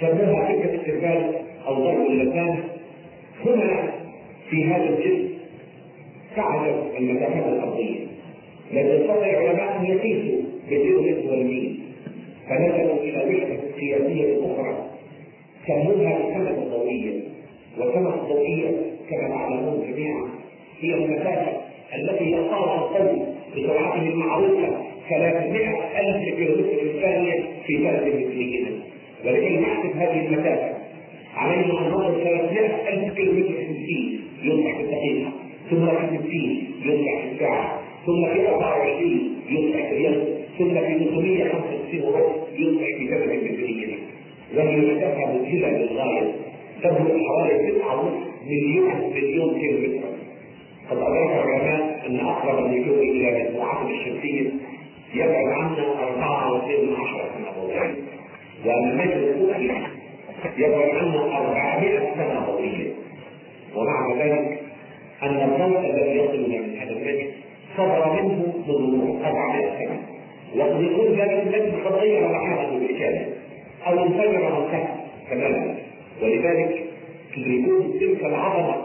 [0.00, 1.34] سموها فكرة السربال
[1.66, 2.58] أو ضرب اللسان
[3.46, 3.92] هنا
[4.50, 5.28] في هذا الجسم
[6.36, 8.00] تعرف المسافات الأرضية
[8.72, 11.80] لم يستطع العلماء أن يقيسوا بالجزء والميل.
[12.48, 14.90] فنزلوا إلى وحدة سياسية أخرى.
[15.66, 17.20] سموها السنة الضوئية
[17.78, 18.70] والسنة الضوئية
[19.10, 20.28] كما تعلمون جميعا
[20.80, 21.52] هي المسافة
[21.94, 24.68] التي يقطعها الضوء بسرعته المعروفة
[25.10, 25.68] 300
[26.00, 28.70] ألف كيلومتر في الثانية في بلد مثلهما
[29.24, 30.74] ولكي نحسب هذه المسافة
[31.36, 35.32] علينا أن نضرب 300 ألف كيلومتر في السين يصبح في الدقيقة
[35.70, 40.24] ثم في 60 يصبح في الساعة ثم في 24 يصبح في اليوم
[40.58, 43.96] ثم في 365 ونص يصبح في زمن مثلهما
[44.56, 46.32] وهي مسافة مذهلة للغاية
[46.82, 50.13] تبلغ حوالي 9 مليون مليون كيلومتر
[50.90, 54.50] قد أدرك العلماء أن أقرب النجوم إلى المجموعات الشمسية
[55.14, 57.94] يبعد عنا أربعة وسبعين من عشرة سنة ضوئية
[58.66, 59.88] وأن النجم الأفقي
[60.58, 62.92] يبعد عنا أربعمائة سنة ضوئية
[63.76, 64.60] ومع ذلك
[65.22, 67.26] أن الضوء الذي يصلنا من هذا النجم
[67.76, 70.00] صدر منه منذ 400 سنة.
[70.56, 73.26] وقد يكون ذلك النجم قد غير مكانه بالكامل
[73.86, 74.86] أو انفجر وانتهى
[75.30, 75.74] تماما.
[76.22, 76.84] ولذلك
[77.36, 78.83] تدركون تلك العظمة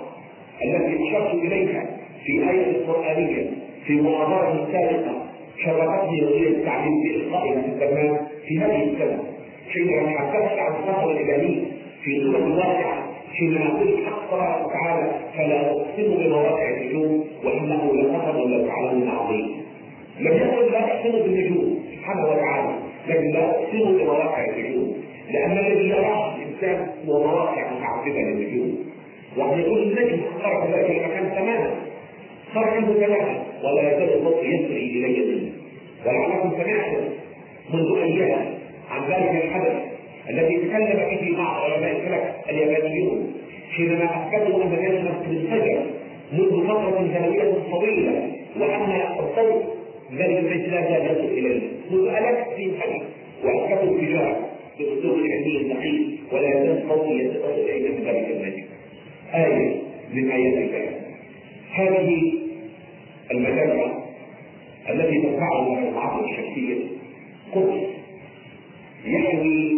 [0.64, 1.86] التي أشرت إليها
[2.26, 3.46] في آية قرآنية
[3.86, 5.26] في محاضرة سابقة
[5.66, 8.18] شرفتني وهي التعليم بإلقائها في الزمان
[8.48, 9.24] في هذه السنة.
[9.74, 11.62] حينما تحدثت عن الصفوة الإلهية
[12.04, 18.68] في سورة الواقعة حينما يقول الحق تبارك وتعالى فلا أقسم بمواقع النجوم وإنه لقسم لو
[18.68, 19.48] تعلمون عظيم
[20.20, 22.76] لم يقل لا أقسم بالنجوم سبحانه وتعالى.
[23.08, 24.94] لكن لا أقسم بمواقع النجوم
[25.34, 28.78] لأن الذي يراه الإنسان هو مواقع متعددة للنجوم.
[29.40, 31.72] وقد يكون النجم خرج ذلك المكان تماما.
[32.54, 33.44] خرج عنه تماما.
[33.64, 35.52] ولا يزال الصوت يسري إلي منه.
[36.06, 37.04] ولعلكم سمعتم
[37.74, 38.46] منذ أيام
[38.92, 39.76] عن ذلك الحدث
[40.30, 43.34] الذي تكلم به بعض علماء الفلك اليابانيون
[43.76, 45.86] حينما أثبتوا أن النجم انفجر
[46.34, 49.64] منذ فترة زمنيه طويلة وأن الصوت
[50.18, 51.62] ذلك البيت لا زال يصل إليه.
[51.92, 52.38] منذ ألاف
[52.80, 53.02] حدث
[53.44, 54.36] وأثبتوا انفجار
[54.80, 58.64] باسلوب علمي دقيق ولا يزال الصوت يتصل اليه من ذلك النجم.
[59.34, 59.76] آية
[60.14, 61.00] من آيات الله
[61.74, 62.34] هذه
[63.32, 64.04] المجله
[64.90, 66.76] التي تدفعها المعاصر الشمسيه
[67.54, 67.84] قدس.
[69.06, 69.76] يحوي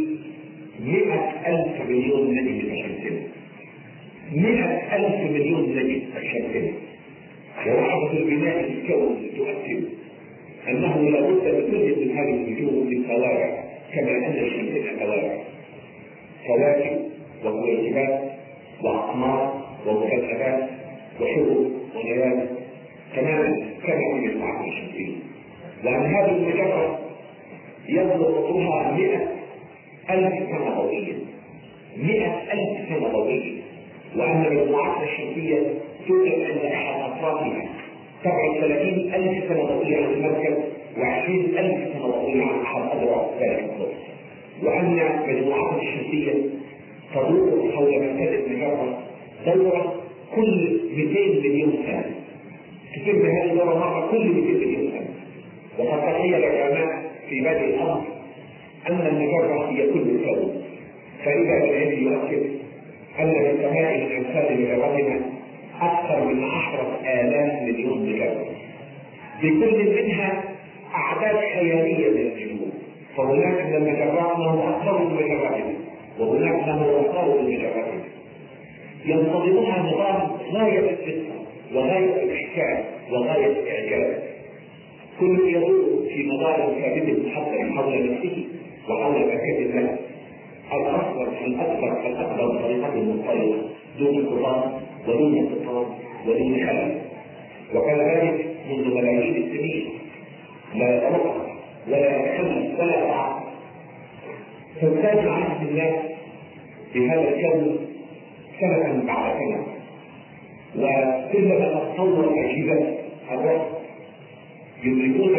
[0.86, 3.28] مئة ألف مليون نجم الشمسية
[4.36, 6.72] مئة ألف مليون نجم الشمسية
[7.68, 9.84] ووحدة البناء الكون تؤكد
[10.70, 13.54] أنه لا بد لكل من هذه النجوم من كواكب
[13.94, 15.40] كما أن الشمس كواكب
[16.48, 17.00] كواكب
[17.46, 18.31] وكويكبات
[18.84, 20.70] وأقمار ومكتبات
[21.22, 22.48] وشهب وليالي
[23.16, 23.72] تماما.
[23.88, 25.16] كما في المعادن الشمسية
[25.86, 27.00] وأن هذه المجرة
[27.90, 29.28] يبلغ طولها مئة
[30.10, 31.14] ألف سنة ضوئية.
[31.98, 33.62] مئة ألف سنة ضوئية.
[34.16, 35.74] وأن المجموعات الشمسية
[36.08, 37.70] توجد عند أحد أطرافها
[38.24, 40.54] تبعد 30000 سنة ضوئية عن المركز
[40.98, 43.94] و20000 سنة ضوئية عن أحد اذرع ذلك القطب
[44.64, 46.34] وأن مجموعته الشمسيه
[47.14, 49.00] تدور حول مركز المجره
[49.46, 50.02] دورة.
[50.36, 52.06] كل 200 مليون سنه
[52.96, 55.10] تتم هذه الدورة مرة كل 200 مليون سنه
[55.80, 58.02] وقد تخيل العلماء في بدء الأمر
[58.90, 60.62] أن المجره هي كل الكون
[61.26, 62.44] فإذا العلم يؤكد
[63.20, 65.22] أن للسماء من امثال مجرتنا
[65.82, 68.46] أكثر من عشرة آلاف مليون مجره
[69.44, 70.44] لكل منها
[70.96, 72.72] أعداد خياليه من النجوم
[73.18, 75.81] فهناك من ما هو أكثر من مجرتنا
[76.22, 78.04] وهناك ما هو من مجرتنا
[79.06, 81.36] ينتظمها نظام غاية الدقه
[81.74, 84.24] وغاية الإحكام وغاية الاعجاز
[85.20, 88.46] كل يدور في مدار ثابت محدد حول نفسه
[88.90, 89.98] وحول مركز الله.
[90.72, 93.62] الأكبر الاكبر بطريقه مضطربه
[94.00, 94.72] دون انقطاع
[95.08, 95.86] ودون انقطاع
[96.28, 97.02] ودون خلل
[97.76, 99.90] وكان ذلك منذ ملايين السنين.
[100.76, 101.36] لا يتوقع
[101.88, 103.42] ولا يتخلف ولا يتعب
[104.82, 106.11] فازداد عهد الله
[106.96, 107.78] بهذا الكون
[108.60, 109.66] سنة بعد سنة
[110.76, 112.98] وكلما تطور أجهزة
[113.32, 113.82] الرصد
[114.84, 115.32] يدركون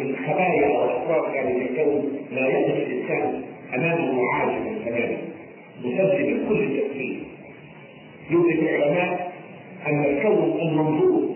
[0.00, 3.42] من خبايا أو اسرار ذلك الكون ما يقف الإنسان
[3.74, 5.16] أمامه عاجزا تماما.
[5.84, 7.18] مسجل كل التفكير
[8.30, 9.32] يدرك العلماء
[9.86, 11.28] أن الكون المنظور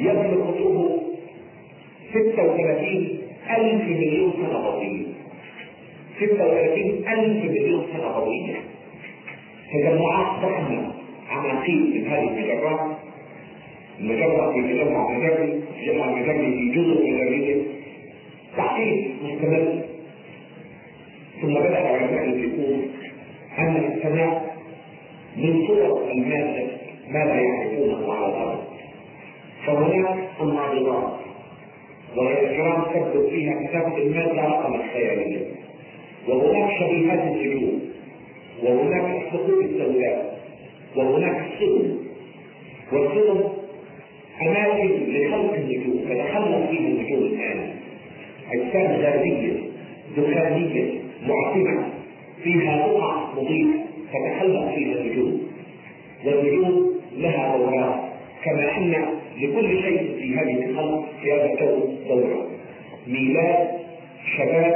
[0.00, 1.02] يبلغ قطره
[2.12, 3.18] 36
[3.50, 5.11] ألف مليون سنة ضوئية
[6.20, 8.56] 36 ألف مليون سنة ضوئية
[9.72, 10.92] تجمعات ضخمة
[11.30, 12.96] عماقيل من هذه المجرات
[14.00, 17.62] المجرة في تجمع مجري تجمع مجري في جزر مجرية
[18.56, 19.82] تحقيق مستمر.
[21.42, 22.90] ثم بدأ العلماء يدركون
[23.58, 24.56] أن السماء
[25.36, 26.66] من صور المادة
[27.08, 28.64] ما لا يعرفونه على الأرض.
[29.66, 31.12] فهناك الناظرات
[32.16, 35.61] وهي الكرام تكتب فيها كتابة المادة رقم الخيالية.
[36.28, 37.80] وهناك شبيهات النجوم
[38.62, 40.38] وهناك الثقوب السوداء
[40.96, 41.98] وهناك السلم
[42.92, 43.40] والسلم
[44.42, 47.70] أماكن لخلق النجوم تتخلق فيها النجوم الآن.
[48.52, 49.52] أجسام ذاتية
[50.16, 50.90] دخانية
[51.28, 51.84] معتمة
[52.42, 55.42] فيها بقع مضيئة تتخلق فيها النجوم.
[56.24, 58.00] والنجوم لها دورات
[58.44, 58.94] كما أن
[59.40, 62.46] لكل شيء في هذه الخلق في هذا الكون دورة.
[63.06, 63.68] ميلاد
[64.36, 64.71] شباب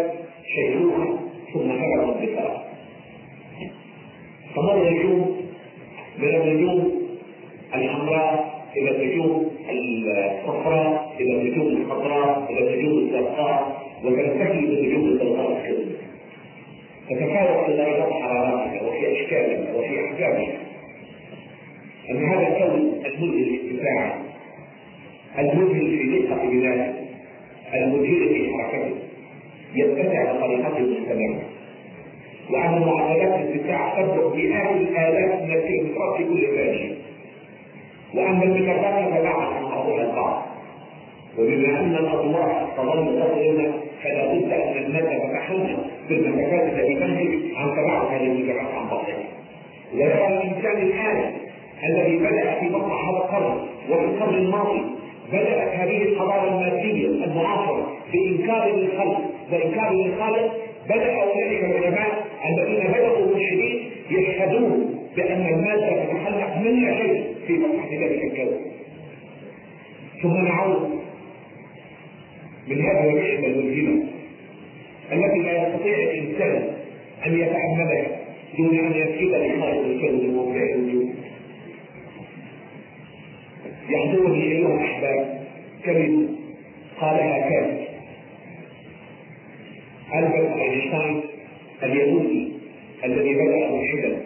[93.27, 94.23] الذي بدأ ملحدا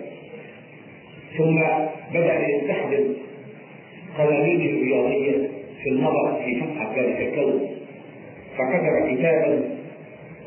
[1.38, 1.60] ثم
[2.14, 3.14] بدأ يستخدم
[4.18, 5.48] قوانين الرياضية
[5.82, 7.68] في النظر في فتحة ذلك الكون.
[8.58, 9.64] فكتب كتابا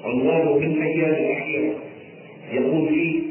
[0.06, 1.74] عنوانه من أيام الأخيرة.
[2.54, 3.22] يقول فيه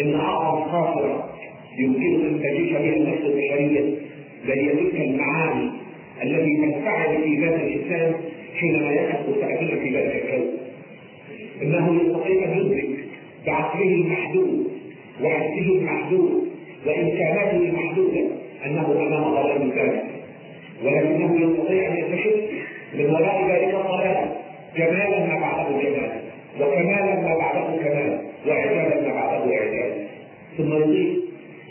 [0.00, 1.30] إن أعظم خاطرة
[1.78, 3.80] يمكن أن تعيش بها النفس البشرية
[4.46, 5.70] بل تلك المعاني
[6.22, 8.14] التي تنفعل في ذات الإنسان
[8.56, 10.46] حينما يحدث تأثير في ذلك الكون.
[11.62, 12.97] إنه يستطيع أن يدرك
[13.46, 14.70] بعقله المحدود
[15.22, 16.48] وحسه المحدود
[16.86, 18.26] وإمكاناته المحدوده
[18.66, 20.04] أنه أمام ظلام ذلك
[20.84, 22.34] ولكنه يستطيع أن يكتشف
[22.94, 24.28] من وراء ذلك ضلالا
[24.76, 26.10] جمالا ما بعده جمال
[26.60, 29.92] وكمالا ما بعده كمال واعجازا ما بعده اعجاز
[30.58, 31.18] ثم يضيف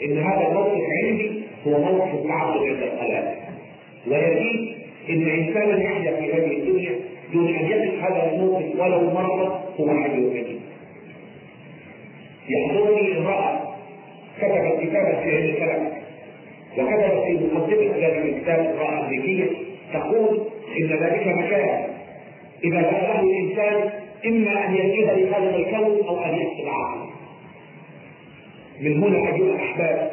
[0.05, 3.37] إن هذا الموقف عندي هو موقف التعبد عند الخلاق
[4.07, 4.77] يزيد
[5.09, 6.91] إن انسانا يحيا في هذه الدنيا
[7.33, 10.17] دون أن يقف هذا الموقف ولو مرة هو حي
[12.49, 13.59] يحضرني امرأة
[14.37, 15.93] كتبت كتابا في علم الفلك
[16.77, 19.45] وكتبت في مقدمة ذلك الكتاب امرأة امريكيه
[19.93, 20.41] تقول
[20.79, 21.87] إن ذلك مكان.
[22.63, 23.89] إذا دخله الإنسان
[24.25, 27.07] إما أن يزيد لخالق الكون أو أن يحسب عقله
[28.81, 30.11] من هنا ايها الأحباب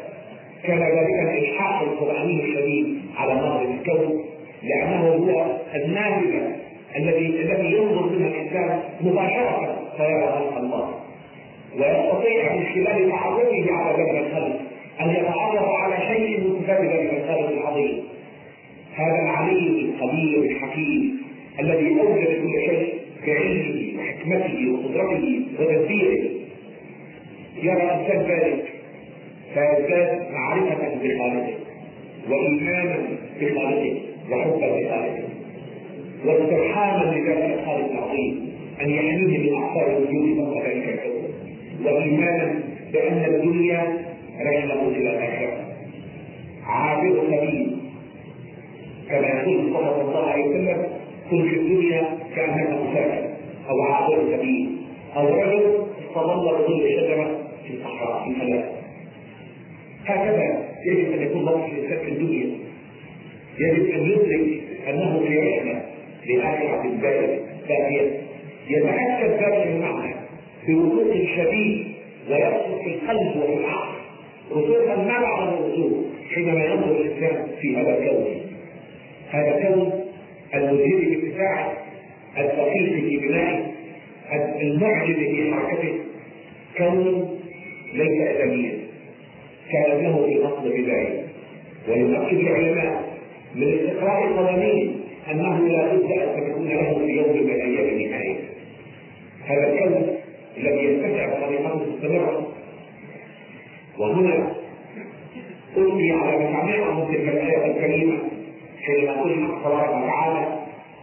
[0.62, 4.24] كان ذلك الإلحاح القرآني الشديد على نظر الكون
[4.62, 6.56] لأنه هو النافذه
[6.96, 11.03] الذي الذي ينظر منها الإنسان مباشرة فيرى خلق الله.
[11.78, 14.60] ويستطيع من خلال تعرفه على ذلك الخلق
[15.00, 18.02] أن يتعرف على شيء من صفات ذلك الخالق العظيم.
[18.94, 21.22] هذا العليم القدير الحكيم
[21.60, 22.94] الذي أوجد كل شيء
[23.26, 26.30] بعلمه وحكمته وقدرته وتدبيره.
[27.62, 28.64] يرى انسان ذلك
[29.54, 31.54] فيزداد معرفة بخالقه
[32.30, 32.98] وإيمانا
[33.40, 34.00] بخالقه
[34.30, 35.24] وحبا لخالقه.
[36.26, 40.52] واسترحاما لذلك الخالق العظيم أن يحميه من أعصار الوجود الكون
[41.92, 42.62] وإيمانا
[42.92, 43.98] بأن الدنيا
[44.40, 45.64] رحلة إلى الآخرة.
[46.66, 47.76] عابر سبيل
[49.08, 50.86] كما يقول صلى الله عليه وسلم
[51.30, 53.24] كن في الدنيا كأنك مسافر.
[53.70, 54.76] أو عابر سبيل
[55.16, 58.64] أو رجل استظل بظل شجرة في الصحراء في فلاح
[60.06, 62.46] هكذا يجب أن يكون موقف الانسان في الدنيا.
[63.58, 65.82] يجب أن يدرك أنه في رحله
[66.26, 68.10] لاخره البلد باقيه
[68.68, 70.13] يتاكد ذلك المعنى.
[70.68, 71.86] بوضوح شديد
[72.30, 73.94] ويرسخ في القلب وفي العقل
[74.52, 75.92] رسوخا ما بعد الرسوخ
[76.34, 78.24] حينما ينظر الإنسان في هذا الكون.
[79.30, 79.92] هذا الكون
[80.54, 81.72] المذهل باتساعه
[82.38, 83.74] الدقيق في بنائه
[84.60, 85.94] المعجز في حركته
[86.78, 87.28] كون
[87.94, 88.72] ليس أدميا
[89.72, 91.24] كان له في اصل بدايه
[91.88, 93.04] ويؤكد العلماء
[93.54, 95.00] من استقراء القوانين
[95.30, 98.36] أنه لا بد أن تكون له في يوم من الأيام نهاية.
[99.46, 100.23] هذا الكون
[100.56, 102.46] الذي يتسع بطريقه مستمرة
[103.98, 104.54] وهنا
[105.76, 108.18] ألقي على مسامعهم تلك الآية الكريمة
[108.86, 110.58] حينما قل تبارك وتعالى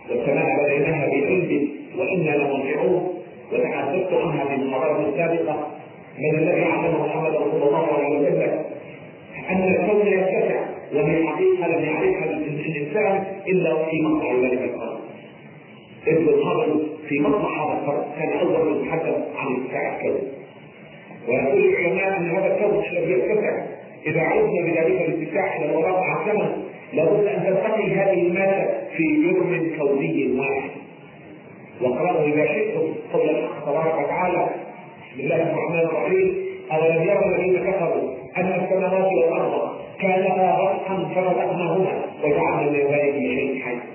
[0.10, 3.14] والسماء بنيناها بعلم وإنا لمرجعون
[3.54, 5.68] وتحدثت عنها في المرات السابقة
[6.20, 8.64] من الذي علمه محمد صلى الله عليه وسلم
[9.50, 10.62] أن الكون يتسع
[10.94, 14.91] وهي الحقيقة لم يعرفها الإنسان إلا في مقطع ذلك القرن.
[16.08, 20.22] ابن القرن في مطلع هذا القرن كان أول من يتحدث عن اتساع الكون.
[21.28, 23.66] ويقول العلماء أن هذا الكون الذي يتسع
[24.08, 29.72] إذا عرفنا بذلك الاتساع إلى الوراء مع الزمن لابد أن تلتقي هذه المادة في جرم
[29.80, 30.72] كوني واحد.
[31.82, 34.50] واقرأوا إذا شئتم قول الحق تبارك وتعالى
[35.12, 36.36] بسم الله الرحمن الرحيم
[36.72, 39.72] أولم يروا الذين كفروا أن السماوات والأرض
[40.02, 43.91] كانتا رتقا ففتحناهما وجعلنا من ذلك شيء حي.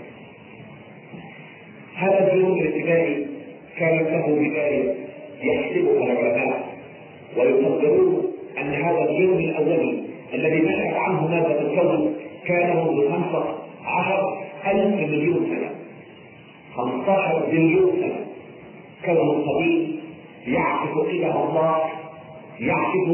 [1.97, 3.27] هذا الجنون الابتدائي
[3.79, 4.95] كانت له بداية
[5.43, 6.67] يحسبها العلماء
[7.37, 10.03] ويقدرون أن هذا اليوم الأولي
[10.35, 12.15] الذي نشأت عنه مادة الكون
[12.47, 13.45] كان منذ خمسة
[13.85, 15.71] عشر ألف مليون سنة.
[16.77, 18.27] 15 مليون سنة.
[19.05, 20.01] كون قديم
[20.47, 21.77] يعكس قدم الله
[22.61, 23.09] يعكس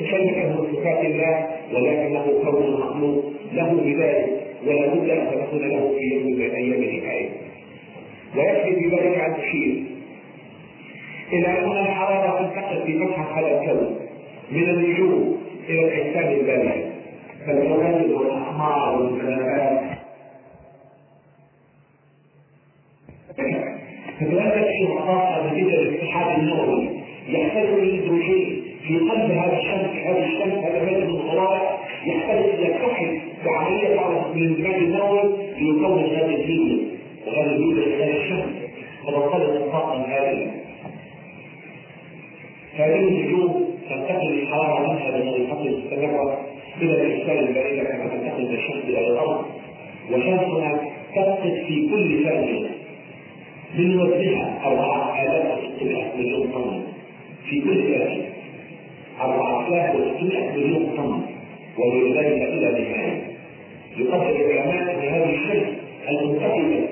[0.00, 4.26] تشبه من صفات الله ولكنه كون مخلوق له بدايه
[4.66, 7.27] ولا بد أن تكون له في يوم من الأيام نهايه
[8.36, 9.84] ويكفي في ذلك ان تشير
[11.32, 13.96] إلى أن الحرارة تنتقل في فتحه هذا الكون
[14.50, 15.36] من النجوم
[15.68, 16.90] إلى الاجسام الباليه
[17.46, 19.98] فالكواكب والأقمار والفلكات
[24.20, 26.88] فتولد في خاصه نتيجه الاتحاد النووي
[27.28, 31.60] يحتاج الهيدروجين في قلب هذا الشمس هذه الشمس هذا ماده من الغراب
[32.06, 33.88] يحتاج إلى كحل بعملية
[34.34, 35.22] من الانزيم النووي
[35.58, 36.97] ليكون هذا الهيدروجين
[37.28, 38.54] وهذا الهيدروجين هذه الشمس
[39.02, 40.50] فتنطلق الطاقه الهائله
[42.76, 46.40] هذه النجوم تنتقل الحرارة منها بطريقه مستمره
[46.82, 49.44] إلى الأجسام البعيدة كما تنتقل الشمس إلى الأرض
[50.10, 50.80] وشمسنا
[51.16, 52.68] تفقد في كل ثانية
[53.74, 56.82] من وزنها أربعة آلاف وستمائة مليون طن.
[57.50, 58.28] في كل ثانية
[59.20, 61.20] أربعة آلاف وستمائة مليون طن
[61.78, 63.22] ولذلك إلى نهاية.
[63.96, 65.77] يقدر العلماء أن هذه الشمس
[66.08, 66.88] المنتقلة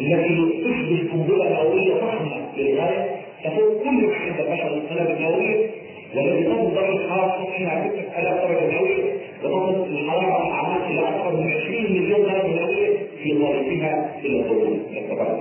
[0.00, 3.10] التي تشبه قنبلة نووية ضخمة للغاية
[3.44, 5.70] تفوق كل ما عند البشر القنابل النووية
[6.16, 9.04] والذي تصل درجة الحرارة فيها 6000 درجة مئوية
[9.44, 15.00] وتصل الحرارة الأعماق إلى أكثر من 20 مليون درجة مئوية في ظرفها إلى الظلول إلى
[15.00, 15.38] التبرد.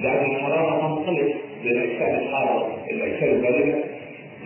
[0.00, 1.34] لأن الحرارة تنطلق
[1.64, 3.78] من أجسام الحارة إلى الأجسام الباردة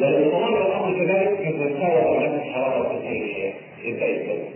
[0.01, 3.53] ولو استمر الأمر كذلك فتتساوى درجات الحرارة في الحياة
[3.85, 4.52] يبدأ يتساوى.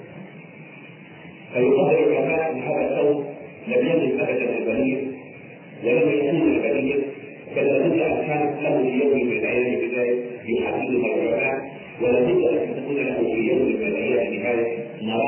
[1.56, 3.24] فيقدر العلماء ان هذا الكون
[3.68, 4.96] لم يكن أبدا البليه
[5.84, 6.94] ولم يكون البليه
[7.56, 10.14] بل لابد أن كانت له في يوم من الأيام بدايه
[10.48, 11.54] يحددها العلماء
[12.02, 15.25] ولابد أن تكون له في يوم من الأيام نهايه نراها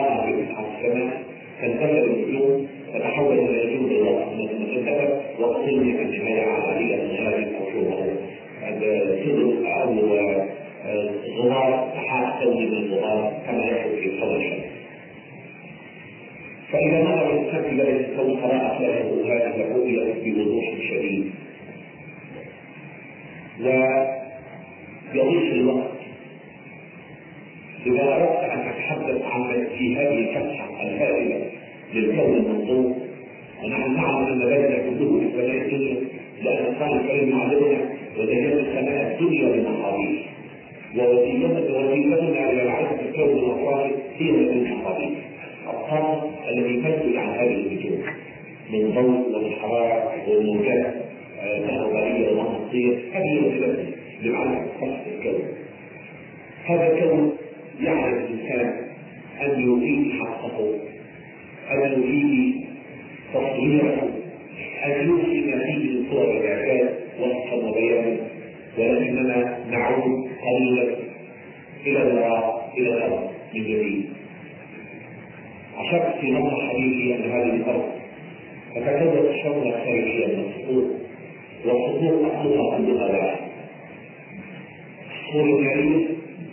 [44.88, 45.18] المحاضير
[45.66, 48.02] الطاقة التي تنتج عن هذه النجوم
[48.72, 50.94] من ضوء ومن حرارة وموجات
[51.40, 53.90] كهربائية ومغناطيسية هذه وسيلتنا
[54.22, 55.42] لمعرفة خلق الكون.
[56.64, 57.32] هذا الكون
[57.80, 58.88] يعرف الإنسان
[59.40, 60.74] أن يفيد حقه
[61.70, 62.64] أن يفيد
[63.34, 64.08] تصويره
[64.84, 66.88] أن يوصي ما فيه من صور الإعجاز
[67.20, 68.16] وصفا وبيانا
[68.78, 70.96] ولكننا نعود قليلا
[71.86, 74.07] إلى الوراء إلى الأرض من جديد.
[76.28, 77.84] في نظر حبيبي أن هذه الأرض.
[78.74, 80.84] تتكون الشر الخارجية من الصخور
[81.64, 83.38] والصخور أصلها كلها واحد
[85.10, 86.06] الصخور النارية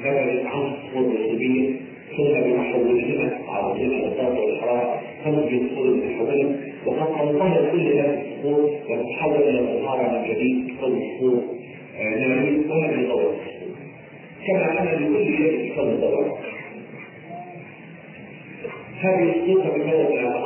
[0.05, 1.69] نبذت عن الصخور الرسوبية
[2.17, 6.55] ثم بمحولهما عرضهما الضغط والحرارة تنتج الصخور المتحولة
[6.85, 11.41] وقد تنطلق كل هذه الصخور وتتحول إلى من جديد تكون صخور
[12.03, 13.75] نارية وهذه دورة الصخور
[14.47, 16.34] كما أن لكل شيء تكون دورة
[19.05, 20.44] هذه الصخور تتكون من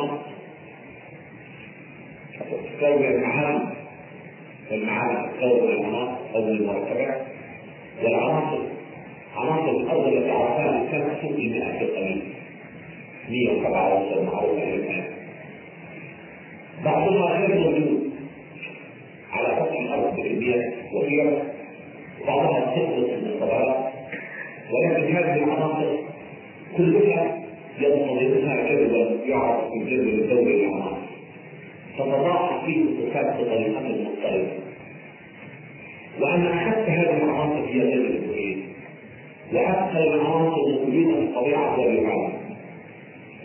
[40.47, 42.33] الموجودة في الطبيعة والعالم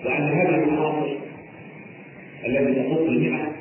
[0.06, 1.12] وأن هذه العناصر
[2.46, 3.52] التي تخص المئة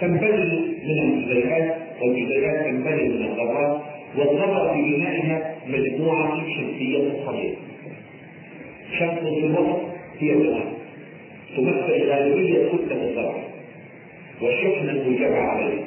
[0.00, 3.80] تنبني من الجزيئات والجزيئات تنبني من الذرات
[4.18, 7.56] والذرة في بنائها مجموعة شمسية صغيرة.
[8.98, 9.80] شمس في الوسط
[10.20, 10.72] هي الإمام
[11.56, 13.44] تمثل غالبية كتلة الذرة
[14.42, 15.80] والشحنة الموجبة عليه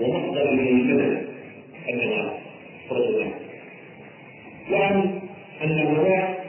[0.00, 1.22] ومصدر الهيمنة
[1.88, 2.30] النظام
[2.90, 3.32] بروتونات
[4.70, 5.02] يعني
[5.64, 6.44] أن الهواء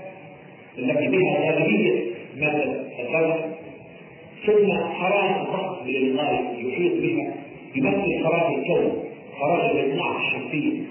[0.77, 2.03] التي بها غالبيه
[2.37, 3.55] ماده الذره
[4.45, 7.33] ثم حراره الضغط للغايه يحيط بها
[7.75, 9.03] يمثل حراره الكون
[9.39, 10.81] حراره المجموعه الشمسيه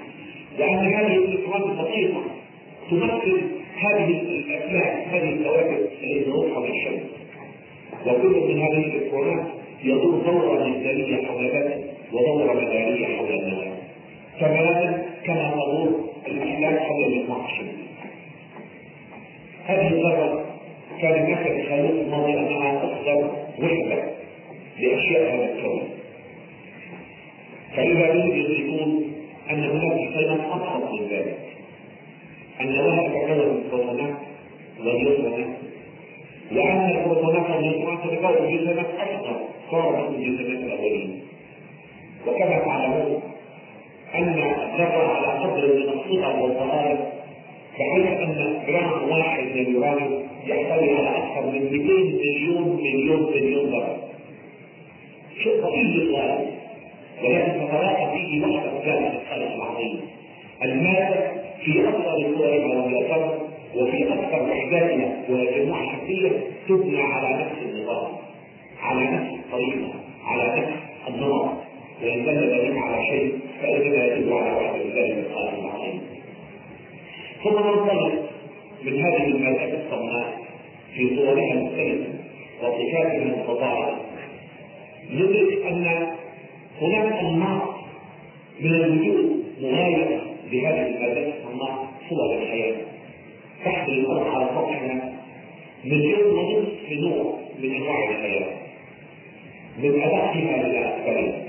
[0.58, 2.22] وأن هذه الالكترونات الدقيقة
[2.90, 3.40] تمثل
[3.78, 7.02] هذه الافلاك هذه الكواكب التي تدور حول الشمس.
[8.06, 9.46] وكل من هذه الالكترونات
[9.84, 13.76] يدور دورة ميزانيه حول ذاته ودورة مداريه حول النواه
[14.40, 17.83] تماما كما تدور الأحلام حول المجموعة الشمسية.
[19.66, 19.88] هذه
[21.00, 24.02] كان مثل خلوق الماضي أنها أصغر وحدة
[24.78, 25.82] لأشياء هذا الكون.
[27.76, 29.12] يريد يدركون
[29.50, 31.38] أن هناك شيئا أبسط من ذلك.
[32.60, 34.14] النواة تتكون من البروتونات
[34.78, 35.56] والنيوترونات
[36.52, 39.40] وأن البروتونات والنيوترونات تتكون جسمات أصغر
[39.70, 41.20] صارت من الجسمات الأولين.
[42.26, 43.22] وكما تعلمون
[44.14, 46.98] أن الذره على قدر من الصغر والصغائر
[47.78, 51.78] بحيث إن جرام واحد من اليورانيوم يحتوي على أكثر من 200
[52.22, 53.96] مليون مليون مليون ذره.
[55.42, 56.46] شيء ضئيل للغايه
[57.24, 60.00] ولكن تتراءى فيه وحده ذلك الخلق العظيم.
[60.62, 61.32] الماده
[61.64, 63.38] في اصغر صورها وميسرها
[63.76, 66.30] وفي أكثر وحداتها ومجموعه شمسيه
[66.68, 68.12] تبنى على نفس النظام
[68.82, 69.94] على نفس الطريقة
[70.26, 70.72] على نفس
[71.08, 71.56] النظام
[72.02, 76.00] وإن دل ذلك على شيء فإنما يدل على وحدة ذلك الخالق العظيم.
[77.44, 78.22] ثم ننطلق
[78.84, 80.38] من هذه المادة الصماء
[80.94, 82.12] في صورها المختلفة
[82.62, 83.96] وصفاتها المتضاعفة
[85.10, 86.14] ندرك أن
[86.80, 87.74] هناك أنماط
[88.60, 90.20] من الوجود مغايرة
[90.50, 92.76] بهذه المادة الصماء صور الحياة.
[93.64, 95.12] تحت الأرض على سطحها
[95.84, 98.64] مليون ونصف نوع من أنواع الحياة.
[99.78, 101.44] من ادقها إلى اكثرها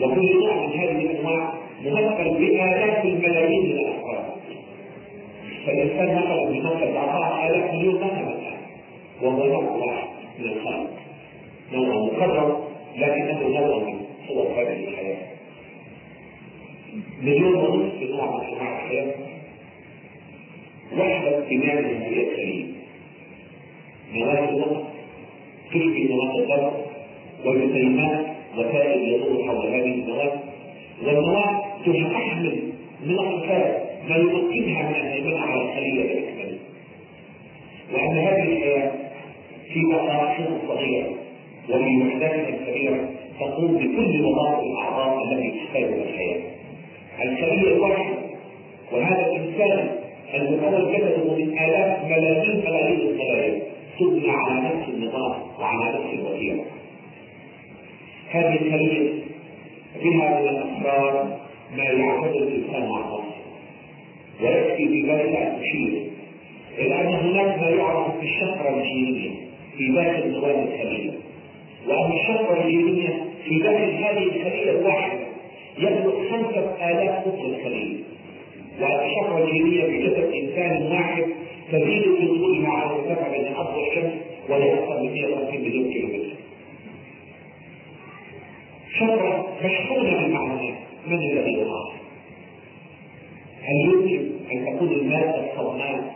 [0.00, 1.54] وكل نوع من هذه الأنواع
[1.84, 3.91] ممثل بآلاف الملايين من
[5.66, 8.52] فالانسان مثلا بيمثل اربعه الاف مليون مثلا
[9.22, 10.08] وهو نوع واحد
[10.38, 10.90] من الخلق
[11.72, 15.16] نوع مكرر لكنه نوع من صور هذه الحياة
[17.22, 19.14] مليون ونصف نوع من انواع الحياة
[20.98, 22.76] وحدة اجتماعية هي السليم
[24.14, 24.82] مواد الوقت
[25.70, 26.72] تشبه مواد الضرب
[27.44, 28.26] والجسيمات
[28.58, 30.40] وسائل يدور حول هذه المواد
[31.06, 32.62] والمواد تحمل
[33.04, 36.58] من الصفات ما يمكنها من الهيمنة على الخلية بالأكمل
[37.92, 38.92] وأن هذه الحياة
[39.72, 41.10] في مقاصد صغيرة
[41.70, 46.40] وفي وحداتها الكبيرة تقوم بكل وظائف الأعضاء التي تحتاجها الحياة.
[47.24, 48.14] الخلية الواحدة
[48.92, 49.88] وهذا الإنسان
[50.34, 53.62] المكون جسده من آلاف ملايين ملايين الخلايا
[54.00, 56.64] تبنى على نفس النظام وعلى نفس الوتيرة
[58.30, 59.10] هذه الخلية
[60.02, 61.38] فيها من الأسرار
[61.76, 63.32] ما يعتبر الإنسان مع نفسه
[64.42, 65.02] ويكفي في
[65.72, 66.02] ذلك أن تشير
[66.78, 69.30] إلى أن هناك ما يعرف بالشفرة الجينية
[69.76, 71.10] في داخل نظام الخلية
[71.88, 75.20] وأن الشفرة الجينية في داخل هذه الخلية الواحدة
[75.78, 77.96] يبلغ خمسة آلاف قطر الخلية
[78.80, 81.24] والشفرة الجينية في جسد إنسان واحد
[81.72, 84.12] تزيد في طولها على ارتفاع بين الأرض والشمس
[84.48, 86.36] ولا أكثر من 150 مليون كيلومتر.
[88.94, 90.74] شفرة مشحونة بالمعلومات
[91.06, 91.62] من الذي؟
[93.62, 94.11] هل يمكن
[94.52, 96.14] أن تكون المادة الصوماء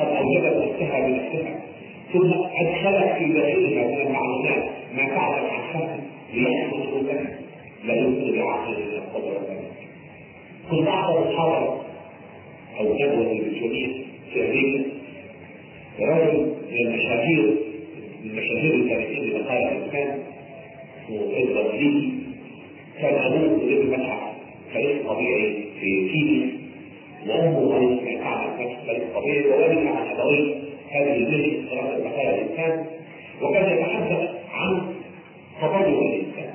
[0.00, 1.60] قد أوجدت نفسها بنفسها
[2.12, 4.64] ثم أدخلت في داخلها من المعلومات
[4.96, 6.00] ما تعلم عن خلقه
[6.34, 7.38] ليحدث لك
[7.84, 9.46] لا يمكن بعقل القدرة
[10.70, 11.84] كنت أحضر محاضرة
[12.80, 14.84] أو ندوة تلفزيونية في أمريكا
[16.00, 17.56] رجل من المشاهير
[18.24, 20.18] من المشاهير التاريخيين لبقايا الإنسان
[21.08, 22.12] ليكي
[23.00, 24.32] كان أبوه مدير متحف
[24.74, 26.55] تاريخ طبيعي في كينيا.
[27.26, 30.54] كانت تعمل نفس تاريخ طبيعي ووالد عن أبويه
[30.90, 32.86] هذه المهنة دراسة بقايا الإنسان
[33.42, 34.94] وكان يتحدث عن
[35.60, 36.54] تطور الإنسان.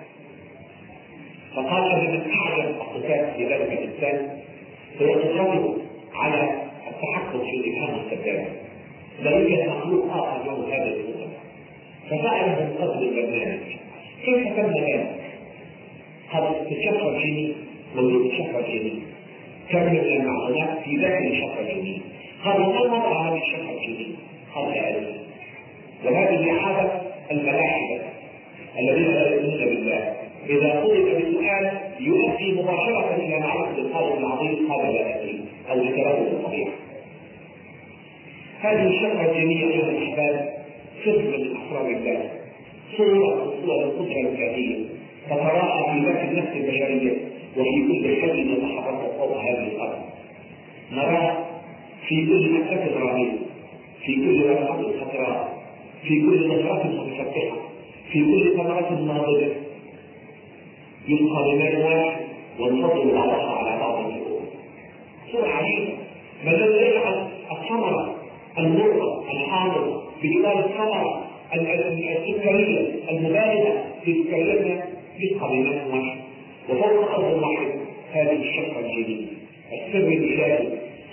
[1.56, 4.30] فقال أن من أعجب الصفات في ذلك الإنسان
[5.02, 5.78] هو قدرته
[6.14, 6.52] على
[6.88, 8.46] التحكم في الإبهام السجاد
[9.24, 11.28] لا يوجد مخلوق آخر له هذا القدرة
[12.06, 13.60] فسأله من البرنامج
[14.26, 15.16] كيف تم ذلك؟
[16.34, 17.54] قد الشفرة الجيني
[17.98, 19.00] وجود الشفرة الجيني
[19.70, 20.96] كم من المعلومات في
[21.32, 22.00] الشفرة الجينية
[22.46, 24.16] قال ما وضع هذه الشفرة الجينية
[24.56, 25.10] قبل ألف
[26.06, 26.92] وهذه عادة
[27.32, 28.02] الملاحدة
[28.80, 30.14] الذين لا يؤمنون بالله.
[30.50, 35.40] إذا طلب بسؤال يؤدي مباشرة إلى معرفة الخالق العظيم قبل ذاته
[35.70, 36.72] أو لتلوث الطبيعة.
[38.62, 40.54] هذه الشفرة الجميع أيها الأحباب
[41.06, 42.30] سر من أسرار الله.
[42.98, 44.86] صورة من صور القدرة الذاتية
[45.30, 47.18] تتراءى في ذات النفس البشرية.
[47.58, 50.00] وفي كل حي يتحرك فوق هذه الأرض.
[50.92, 51.46] نراه
[52.08, 53.38] في كل نكتة رهيبة
[54.06, 55.62] في كل ورقة خضراء
[56.04, 57.58] في كل نظرة متفتحة
[58.12, 59.52] في كل ثمرة ناضجة
[61.08, 62.22] يبقى بمال واحد
[62.60, 64.42] ويفضل بعضها على بعض الأمور.
[65.32, 65.94] صورة عجيبة
[66.46, 68.16] ما الذي يجعل الثمرة
[68.58, 74.86] المرة الحاضرة بجوار الثمرة السكرية المبالغة في سكريتها
[75.20, 76.21] يبقى بمال واحد
[76.70, 77.72] وفوق أرض واحد
[78.14, 79.32] هذه الشفرة الجديدة
[79.74, 80.68] السر الإلهي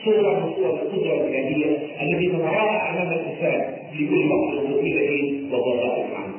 [0.04, 6.34] صورة من القدرة الإلهية التي تتراءى أمام الإنسان في كل وقت وطيلة وضرائب عنه.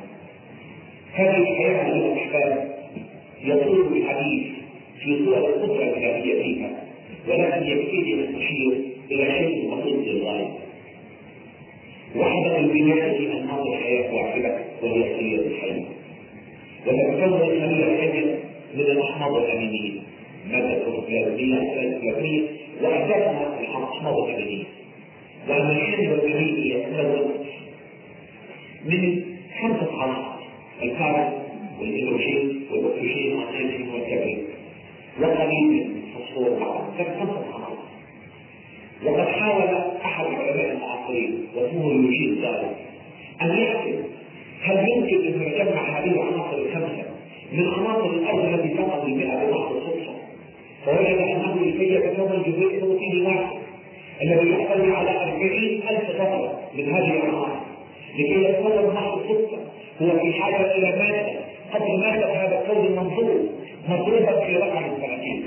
[1.14, 2.74] هذه الحياة من الأحباب
[3.44, 4.46] يطول الحديث
[5.02, 6.70] في صور القدرة الإلهية فيها
[7.28, 8.72] ولكن يكفيني أن أشير
[9.10, 10.48] إلى شيء بسيط للغاية.
[12.16, 15.84] وحدة البناء في أنماط الحياة واحدة وهي خلية الحياة.
[16.86, 20.00] وتتكون الخلية الحية من الأحماض الأمينية
[20.50, 22.42] مادة البروتوبلازمية البلازمية
[22.82, 24.64] وأساسها الأحماض الأمينية.
[25.48, 27.44] وأن الحمض الأميني يتكون
[28.84, 29.22] من
[29.60, 30.40] خمسة عناصر
[30.82, 31.32] الكربون
[31.80, 34.46] والهيدروجين والاكسجين والنيتروجين والكبريت.
[35.20, 36.58] وقليل من الفوسفور
[36.98, 37.90] كانت خمسة عناصر
[39.04, 39.68] وقد حاول
[40.04, 42.76] أحد العلماء المعاصرين واسمه يوجين داروين
[43.42, 44.04] أن يحسب
[44.62, 47.09] هل يمكن أن نجمع هذه العناصر الخمسة
[47.52, 50.12] من عناصر الأرض التي تقع المئه بمحض الصدفه
[50.86, 53.56] فوجد أنه لكي يتكون جزيء بروتيني واحد.
[54.22, 57.60] الذي يحتوي على أربعين ألف ذرة من هذه العناصر
[58.18, 59.58] لكي يتكون محض الصدفه
[60.02, 61.40] هو في حاجة إلى مادة
[61.72, 63.42] قد مادة هذا الكون المنظور؟
[63.88, 65.46] مضروبة في رقم الثلاثين.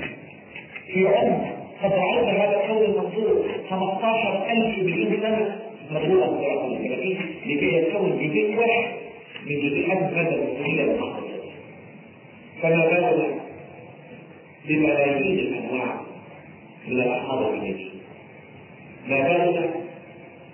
[0.92, 1.44] في عمق
[1.82, 5.56] قد عد هذا الكون المنظور 15000 مليون سنة.
[5.90, 7.18] مضروبة في رقم الثلاثين.
[7.46, 8.84] لكي يتكون جزيء واحد.
[9.46, 11.23] من جزيئات المادة المستحيلة للمحضر
[12.70, 13.38] بالنا
[14.68, 16.00] بملايين الأنواع
[16.88, 17.84] من الأمينية
[19.08, 19.70] ما بالنا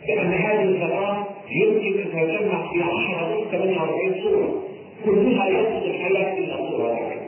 [0.06, 4.62] بأن هذه الذرات يمكن أن تجمع في 10 48 صورة.
[5.04, 7.20] كلها يفقد الحياة إلا صورة واحدة.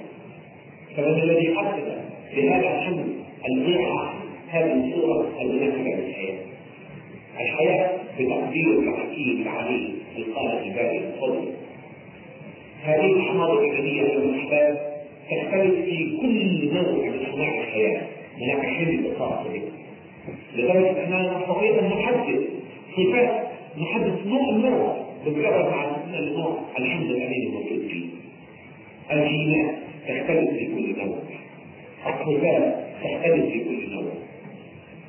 [0.96, 2.02] فمن الذي قصد
[2.36, 3.04] لهذا الحمل
[3.50, 4.14] البيعة
[4.48, 6.38] هذه الصورة المناسبة للحياة.
[7.40, 11.52] الحياة بتقدير الحكيم العليم الخالق البارئ الفضل
[12.82, 14.92] هذه الأحماض الإيمانية والأحباب
[15.30, 18.02] تختلف في كل نوع من أنواع الحياة
[18.40, 19.62] هناك حمل خاص به
[20.56, 22.44] لدرجة أننا نستطيع أن نحدد
[22.96, 23.42] صفات
[23.78, 24.50] نحدد نوع.
[24.50, 28.04] النوع بالجرد عن النوع الحمد الأمين الموجود فيه
[29.12, 29.74] الجينات
[30.08, 31.18] تختلف في كل نوع.
[32.06, 34.12] الصفات تختلف في كل نوع.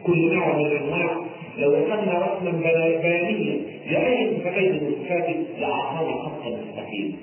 [0.03, 1.17] كل نوع من الأنواع.
[1.57, 3.61] لو وصلنا رسما بيانيا
[3.91, 7.13] لاي صفتين من الصفات لأعطانا خطا مستقيما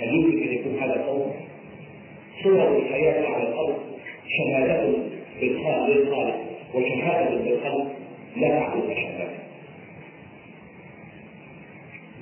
[0.00, 1.34] هل يمكن أن يكون هذا صوت
[2.42, 3.78] صور الحياة على الأرض
[4.28, 4.94] شهادة
[5.40, 6.38] بالخالق
[6.74, 7.92] وشهادة بالخلق
[8.36, 9.28] لا تعبد شهادة.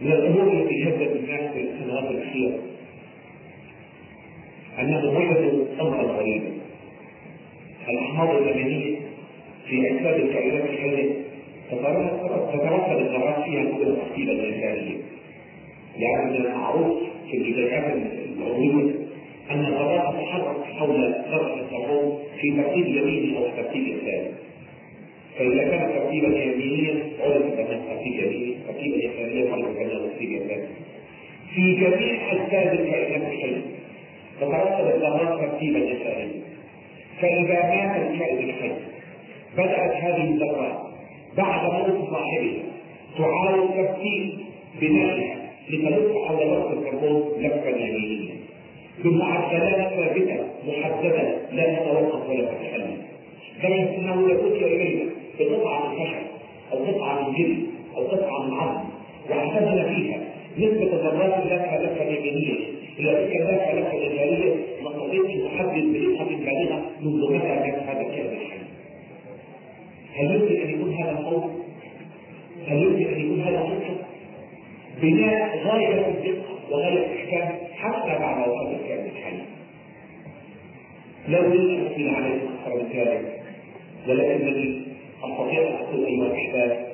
[0.02, 2.58] من الأمور التي شدت الناس في السنوات الأخيرة
[4.78, 6.50] انهم وجدوا امرا غريبا
[7.88, 8.96] الأحماض الامينيه
[9.68, 11.12] في اجساد الكائنات الحية
[11.70, 14.96] تترتب الذرات فيها كل الترتيب الانسانيه
[15.98, 17.84] يعني من المعروف في الجزيئات
[18.38, 18.94] العضويه
[19.50, 24.30] أن الذرات تتحرك حول ذره الكربون في ترتيب يميني أو ترتيب يساري
[25.38, 30.68] فإذا كان ترتيبا يمينيا عرف بأنه ترتيب يميني، ترتيبا يساريا عرف بأنه ترتيب يساري.
[31.54, 33.60] في جميع أجساد الكائنات الحية
[34.40, 36.30] تترتب الذرات ترتيبا يساريا.
[37.20, 38.72] فإذا مات الكائن الحي
[39.54, 40.78] بدأت هذه الذرات
[41.36, 42.62] بعد موت صاحبها
[43.18, 44.32] تعاود ترتيب
[44.80, 45.35] بنائها
[45.70, 48.34] لتلف حول وقت الكربون لفا يمينيا
[49.04, 52.96] بمعدلات ثابته محدده لا تتوقف ولا تتحلل
[53.58, 56.26] لدرجه انه اتي إلينا بقطعة من خشب
[56.72, 58.84] أو قطعة من جلد أو قطعة من عظم
[59.30, 60.18] واعتمد فيها
[60.58, 66.82] نسبة الذرات لفة لفة يمينية إلى تلك اللفة لفة يسارية نستطيع أن نحدد بدقة بالغة
[67.00, 68.58] منذ متى كان هذا الكائن الحي.
[70.14, 71.50] هل يمكن أن يكون هذا الصوت؟
[72.66, 73.85] هل يمكن أن يكون هذا صوت؟
[75.02, 79.36] بناء غاية الدقة وغاية الإحكام حتى بعد وفاة الكائن الحي.
[81.28, 83.42] لو لم أطيل عليكم أكثر من ذلك
[84.08, 84.82] ولكنني
[85.24, 86.86] أستطيع أن أقول أيها الأحباب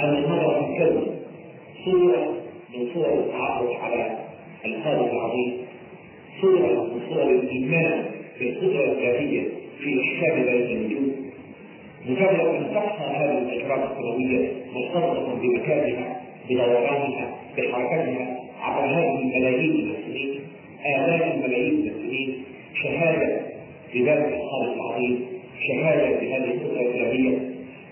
[0.00, 1.16] أن في الكون
[1.84, 2.32] صورة
[2.74, 4.18] من صور التعرف على
[4.64, 5.58] الخالق العظيم
[6.40, 8.04] صورة من صور الإيمان
[8.40, 9.42] بالقدرة الذاتية
[9.78, 11.12] في إحكام ذلك الوجود
[12.06, 20.40] مجرد أن تحصى هذه التجربة السماوية مرتبطة بمكانها بدورانها بحركتها عبر هذه الملايين من السنين
[20.86, 22.34] آلاف الملايين من السنين
[22.82, 23.40] شهادة
[23.94, 25.20] بذلك الخالق العظيم
[25.68, 27.38] شهادة بهذه القدرة الإلهية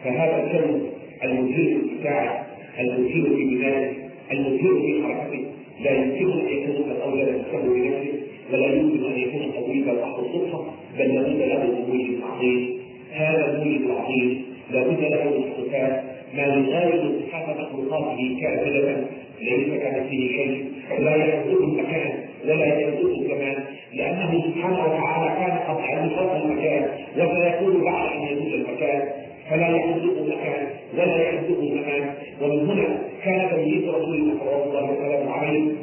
[0.05, 0.91] فهذا الكون
[1.25, 2.47] المثير في الساعة
[2.81, 3.93] المثير في بنائه
[4.33, 5.45] المثير في حركته
[5.81, 8.21] لا يمكن أن يكون قد أوجد نفسه بنفسه
[8.53, 10.65] ولا يمكن أن يكون طويلا تحت الصدفه
[10.99, 12.79] بل لابد له من موجب عظيم
[13.13, 16.03] هذا الموجب العظيم لابد له من صفات
[16.35, 19.07] ما يغاير صفات مخلوقاته كامله
[19.41, 20.65] ليس كمثله شيء
[20.99, 22.13] لا يحدثه المكان
[22.45, 23.65] ولا يحدثه الزمان
[23.95, 29.03] لأنه سبحانه وتعالى كان قد علم فوق المكان وسيكون بعد أن يزول المكان.
[29.51, 35.61] فلا يحدثه المكان ولا يحدثه الزمان ومن هنا كان تمييز رسول الله صلى الله عليه
[35.61, 35.77] وسلم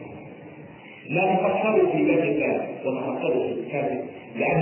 [1.10, 4.03] لا تفكروا في ذات الله وتفكروا في الكتاب.
[4.36, 4.57] لأن